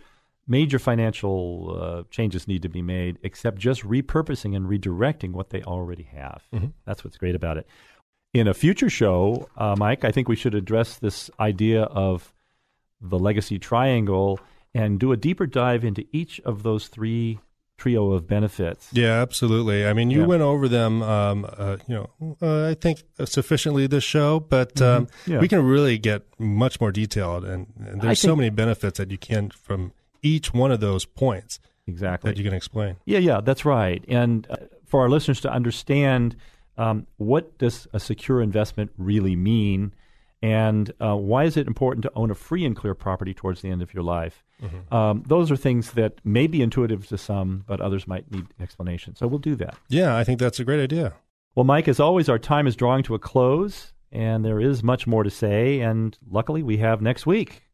major 0.47 0.79
financial 0.79 1.77
uh, 1.79 2.03
changes 2.09 2.47
need 2.47 2.61
to 2.61 2.69
be 2.69 2.81
made, 2.81 3.17
except 3.23 3.57
just 3.57 3.83
repurposing 3.83 4.55
and 4.55 4.67
redirecting 4.67 5.31
what 5.31 5.49
they 5.49 5.61
already 5.63 6.03
have. 6.03 6.43
Mm-hmm. 6.53 6.67
That's 6.85 7.03
what's 7.03 7.17
great 7.17 7.35
about 7.35 7.57
it. 7.57 7.67
In 8.33 8.47
a 8.47 8.53
future 8.53 8.89
show, 8.89 9.49
uh, 9.57 9.75
Mike, 9.77 10.03
I 10.03 10.11
think 10.11 10.27
we 10.27 10.35
should 10.35 10.55
address 10.55 10.97
this 10.97 11.29
idea 11.39 11.83
of 11.83 12.33
the 13.01 13.17
legacy 13.17 13.59
triangle 13.59 14.39
and 14.73 14.99
do 14.99 15.11
a 15.11 15.17
deeper 15.17 15.45
dive 15.47 15.85
into 15.85 16.05
each 16.11 16.41
of 16.41 16.63
those 16.63 16.87
three 16.87 17.39
trio 17.77 18.11
of 18.11 18.27
benefits. 18.27 18.89
Yeah, 18.91 19.21
absolutely. 19.21 19.85
I 19.85 19.93
mean, 19.93 20.09
you 20.09 20.21
yeah. 20.21 20.27
went 20.27 20.41
over 20.41 20.67
them, 20.67 21.01
um, 21.01 21.45
uh, 21.57 21.77
you 21.87 21.95
know, 21.95 22.37
uh, 22.41 22.69
I 22.69 22.73
think 22.73 23.03
sufficiently 23.25 23.87
this 23.87 24.03
show, 24.03 24.39
but 24.39 24.81
um, 24.81 25.07
mm-hmm. 25.07 25.31
yeah. 25.31 25.39
we 25.39 25.47
can 25.47 25.63
really 25.63 25.97
get 25.97 26.23
much 26.39 26.79
more 26.79 26.91
detailed, 26.91 27.45
and, 27.45 27.67
and 27.79 28.01
there's 28.01 28.19
so 28.19 28.35
many 28.35 28.49
benefits 28.49 28.97
that 28.97 29.11
you 29.11 29.17
can 29.17 29.49
from 29.49 29.91
each 30.25 30.53
one 30.53 30.71
of 30.71 30.79
those 30.79 31.05
points. 31.05 31.59
Exactly. 31.87 32.31
That 32.31 32.37
you 32.37 32.43
can 32.43 32.53
explain. 32.53 32.97
Yeah, 33.05 33.19
yeah, 33.19 33.41
that's 33.41 33.63
right. 33.63 34.03
And 34.07 34.47
uh, 34.49 34.55
for 34.85 35.01
our 35.01 35.09
listeners 35.09 35.39
to 35.41 35.51
understand 35.51 36.35
um, 36.77 37.05
what 37.17 37.57
does 37.59 37.87
a 37.93 37.99
secure 37.99 38.41
investment 38.41 38.91
really 38.97 39.35
mean, 39.35 39.93
and 40.41 40.91
uh, 40.99 41.15
why 41.15 41.43
is 41.43 41.57
it 41.57 41.67
important 41.67 42.03
to 42.03 42.11
own 42.15 42.31
a 42.31 42.35
free 42.35 42.65
and 42.65 42.75
clear 42.75 42.95
property 42.95 43.33
towards 43.33 43.61
the 43.61 43.69
end 43.69 43.81
of 43.81 43.93
your 43.93 44.03
life? 44.03 44.43
Mm-hmm. 44.61 44.93
Um, 44.93 45.23
those 45.27 45.51
are 45.51 45.55
things 45.55 45.91
that 45.91 46.19
may 46.25 46.47
be 46.47 46.61
intuitive 46.61 47.07
to 47.07 47.17
some, 47.17 47.63
but 47.67 47.79
others 47.79 48.07
might 48.07 48.29
need 48.31 48.47
explanation. 48.59 49.15
So 49.15 49.27
we'll 49.27 49.39
do 49.39 49.55
that. 49.57 49.77
Yeah, 49.87 50.17
I 50.17 50.23
think 50.23 50.39
that's 50.39 50.59
a 50.59 50.65
great 50.65 50.81
idea. 50.81 51.13
Well, 51.53 51.65
Mike, 51.65 51.87
as 51.87 51.99
always, 51.99 52.29
our 52.29 52.39
time 52.39 52.67
is 52.67 52.75
drawing 52.75 53.03
to 53.03 53.15
a 53.15 53.19
close, 53.19 53.93
and 54.11 54.43
there 54.43 54.59
is 54.59 54.83
much 54.83 55.07
more 55.07 55.23
to 55.23 55.29
say. 55.29 55.81
And 55.81 56.17
luckily, 56.29 56.63
we 56.63 56.77
have 56.77 57.01
next 57.01 57.25
week 57.25 57.64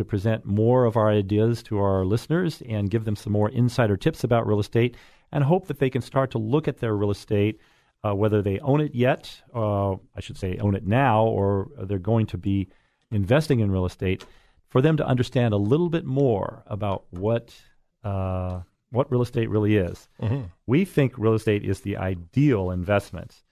to 0.00 0.04
present 0.06 0.46
more 0.46 0.86
of 0.86 0.96
our 0.96 1.10
ideas 1.10 1.62
to 1.62 1.78
our 1.78 2.06
listeners 2.06 2.62
and 2.66 2.90
give 2.90 3.04
them 3.04 3.14
some 3.14 3.34
more 3.34 3.50
insider 3.50 3.98
tips 3.98 4.24
about 4.24 4.46
real 4.46 4.58
estate 4.58 4.96
and 5.30 5.44
hope 5.44 5.66
that 5.66 5.78
they 5.78 5.90
can 5.90 6.00
start 6.00 6.30
to 6.30 6.38
look 6.38 6.66
at 6.66 6.78
their 6.78 6.96
real 6.96 7.10
estate, 7.10 7.60
uh, 8.02 8.14
whether 8.14 8.40
they 8.40 8.58
own 8.60 8.80
it 8.80 8.94
yet, 8.94 9.42
uh, 9.54 9.92
I 9.92 10.20
should 10.20 10.38
say 10.38 10.56
own 10.56 10.74
it 10.74 10.86
now, 10.86 11.26
or 11.26 11.68
they're 11.82 11.98
going 11.98 12.24
to 12.28 12.38
be 12.38 12.68
investing 13.10 13.60
in 13.60 13.70
real 13.70 13.84
estate, 13.84 14.24
for 14.70 14.80
them 14.80 14.96
to 14.96 15.06
understand 15.06 15.52
a 15.52 15.58
little 15.58 15.90
bit 15.90 16.06
more 16.06 16.62
about 16.66 17.04
what. 17.10 17.54
Uh, 18.02 18.62
what 18.92 19.08
real 19.12 19.22
estate 19.22 19.48
really 19.48 19.76
is. 19.76 20.08
Mm-hmm. 20.20 20.46
We 20.66 20.84
think 20.84 21.16
real 21.16 21.34
estate 21.34 21.64
is 21.64 21.82
the 21.82 21.96
ideal 21.96 22.72
investment. 22.72 23.44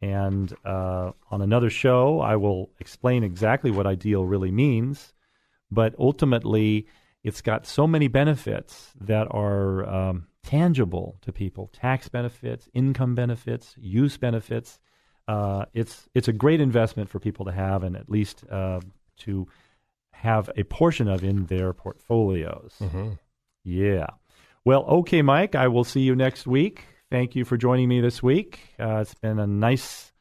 And 0.00 0.54
uh, 0.64 1.10
on 1.32 1.42
another 1.42 1.68
show, 1.68 2.20
I 2.20 2.36
will 2.36 2.70
explain 2.78 3.24
exactly 3.24 3.72
what 3.72 3.88
ideal 3.88 4.24
really 4.24 4.52
means 4.52 5.13
but 5.74 5.94
ultimately 5.98 6.86
it's 7.22 7.40
got 7.40 7.66
so 7.66 7.86
many 7.86 8.08
benefits 8.08 8.92
that 9.00 9.26
are 9.30 9.88
um, 9.88 10.26
tangible 10.42 11.16
to 11.22 11.32
people. 11.32 11.70
Tax 11.72 12.08
benefits 12.08 12.68
income 12.74 13.14
benefits 13.14 13.74
use 13.78 14.16
benefits. 14.16 14.78
Uh, 15.26 15.64
it's 15.72 16.08
it's 16.14 16.28
a 16.28 16.32
great 16.32 16.60
investment 16.60 17.08
for 17.08 17.18
people 17.18 17.46
to 17.46 17.52
have 17.52 17.82
and 17.82 17.96
at 17.96 18.10
least 18.10 18.44
uh, 18.50 18.80
to 19.16 19.48
have 20.12 20.50
a 20.56 20.64
portion 20.64 21.08
of 21.08 21.24
in 21.24 21.46
their 21.46 21.72
portfolios. 21.72 22.74
Mm-hmm. 22.80 23.12
yeah. 23.64 24.06
Well 24.66 24.84
okay 24.84 25.20
mike 25.20 25.54
i 25.54 25.68
will 25.68 25.84
see 25.84 26.00
you 26.00 26.14
next 26.14 26.46
week. 26.46 26.84
Thank 27.10 27.36
you 27.36 27.44
for 27.44 27.56
joining 27.56 27.88
me 27.88 28.00
this 28.00 28.22
week. 28.22 28.58
Uh, 28.78 28.96
it's 28.96 29.14
been 29.14 29.38
a 29.38 29.46
nice 29.46 30.12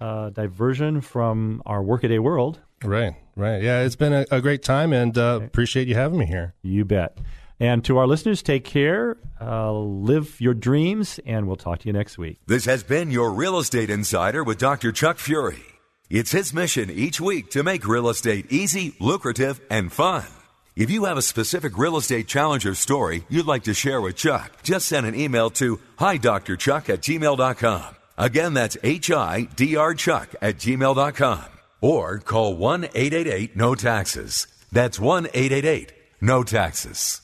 uh, 0.00 0.30
diversion 0.30 1.00
from 1.00 1.62
our 1.66 1.82
workaday 1.82 2.18
world 2.18 2.60
Right, 2.84 3.14
right. 3.36 3.62
Yeah, 3.62 3.82
it's 3.82 3.96
been 3.96 4.12
a, 4.12 4.26
a 4.30 4.40
great 4.40 4.62
time 4.62 4.92
and 4.92 5.16
uh, 5.16 5.40
appreciate 5.42 5.88
you 5.88 5.94
having 5.94 6.18
me 6.18 6.26
here. 6.26 6.54
You 6.62 6.84
bet. 6.84 7.18
And 7.60 7.84
to 7.84 7.98
our 7.98 8.06
listeners, 8.06 8.42
take 8.42 8.64
care, 8.64 9.16
uh, 9.40 9.72
live 9.72 10.40
your 10.40 10.54
dreams, 10.54 11.20
and 11.24 11.46
we'll 11.46 11.56
talk 11.56 11.80
to 11.80 11.86
you 11.86 11.92
next 11.92 12.18
week. 12.18 12.38
This 12.46 12.64
has 12.64 12.82
been 12.82 13.10
your 13.10 13.30
Real 13.30 13.58
Estate 13.58 13.90
Insider 13.90 14.42
with 14.42 14.58
Dr. 14.58 14.90
Chuck 14.92 15.18
Fury. 15.18 15.62
It's 16.10 16.32
his 16.32 16.52
mission 16.52 16.90
each 16.90 17.20
week 17.20 17.50
to 17.52 17.62
make 17.62 17.86
real 17.86 18.08
estate 18.08 18.46
easy, 18.50 18.94
lucrative, 19.00 19.60
and 19.70 19.92
fun. 19.92 20.24
If 20.76 20.90
you 20.90 21.04
have 21.04 21.16
a 21.16 21.22
specific 21.22 21.78
real 21.78 21.96
estate 21.96 22.26
challenge 22.26 22.66
or 22.66 22.74
story 22.74 23.24
you'd 23.28 23.46
like 23.46 23.64
to 23.64 23.74
share 23.74 24.00
with 24.00 24.16
Chuck, 24.16 24.62
just 24.62 24.86
send 24.86 25.06
an 25.06 25.14
email 25.14 25.48
to 25.50 25.78
hidrchuck 25.98 26.88
at 26.90 27.00
gmail.com. 27.00 27.96
Again, 28.18 28.54
that's 28.54 28.76
H-I-D-R 28.82 29.94
Chuck 29.94 30.34
at 30.42 30.56
gmail.com 30.56 31.53
or 31.84 32.18
call 32.18 32.56
1 32.56 32.84
888 32.94 33.56
No 33.56 33.74
Taxes. 33.74 34.46
That's 34.72 34.98
1 34.98 35.26
888 35.34 35.92
No 36.22 36.42
Taxes. 36.42 37.23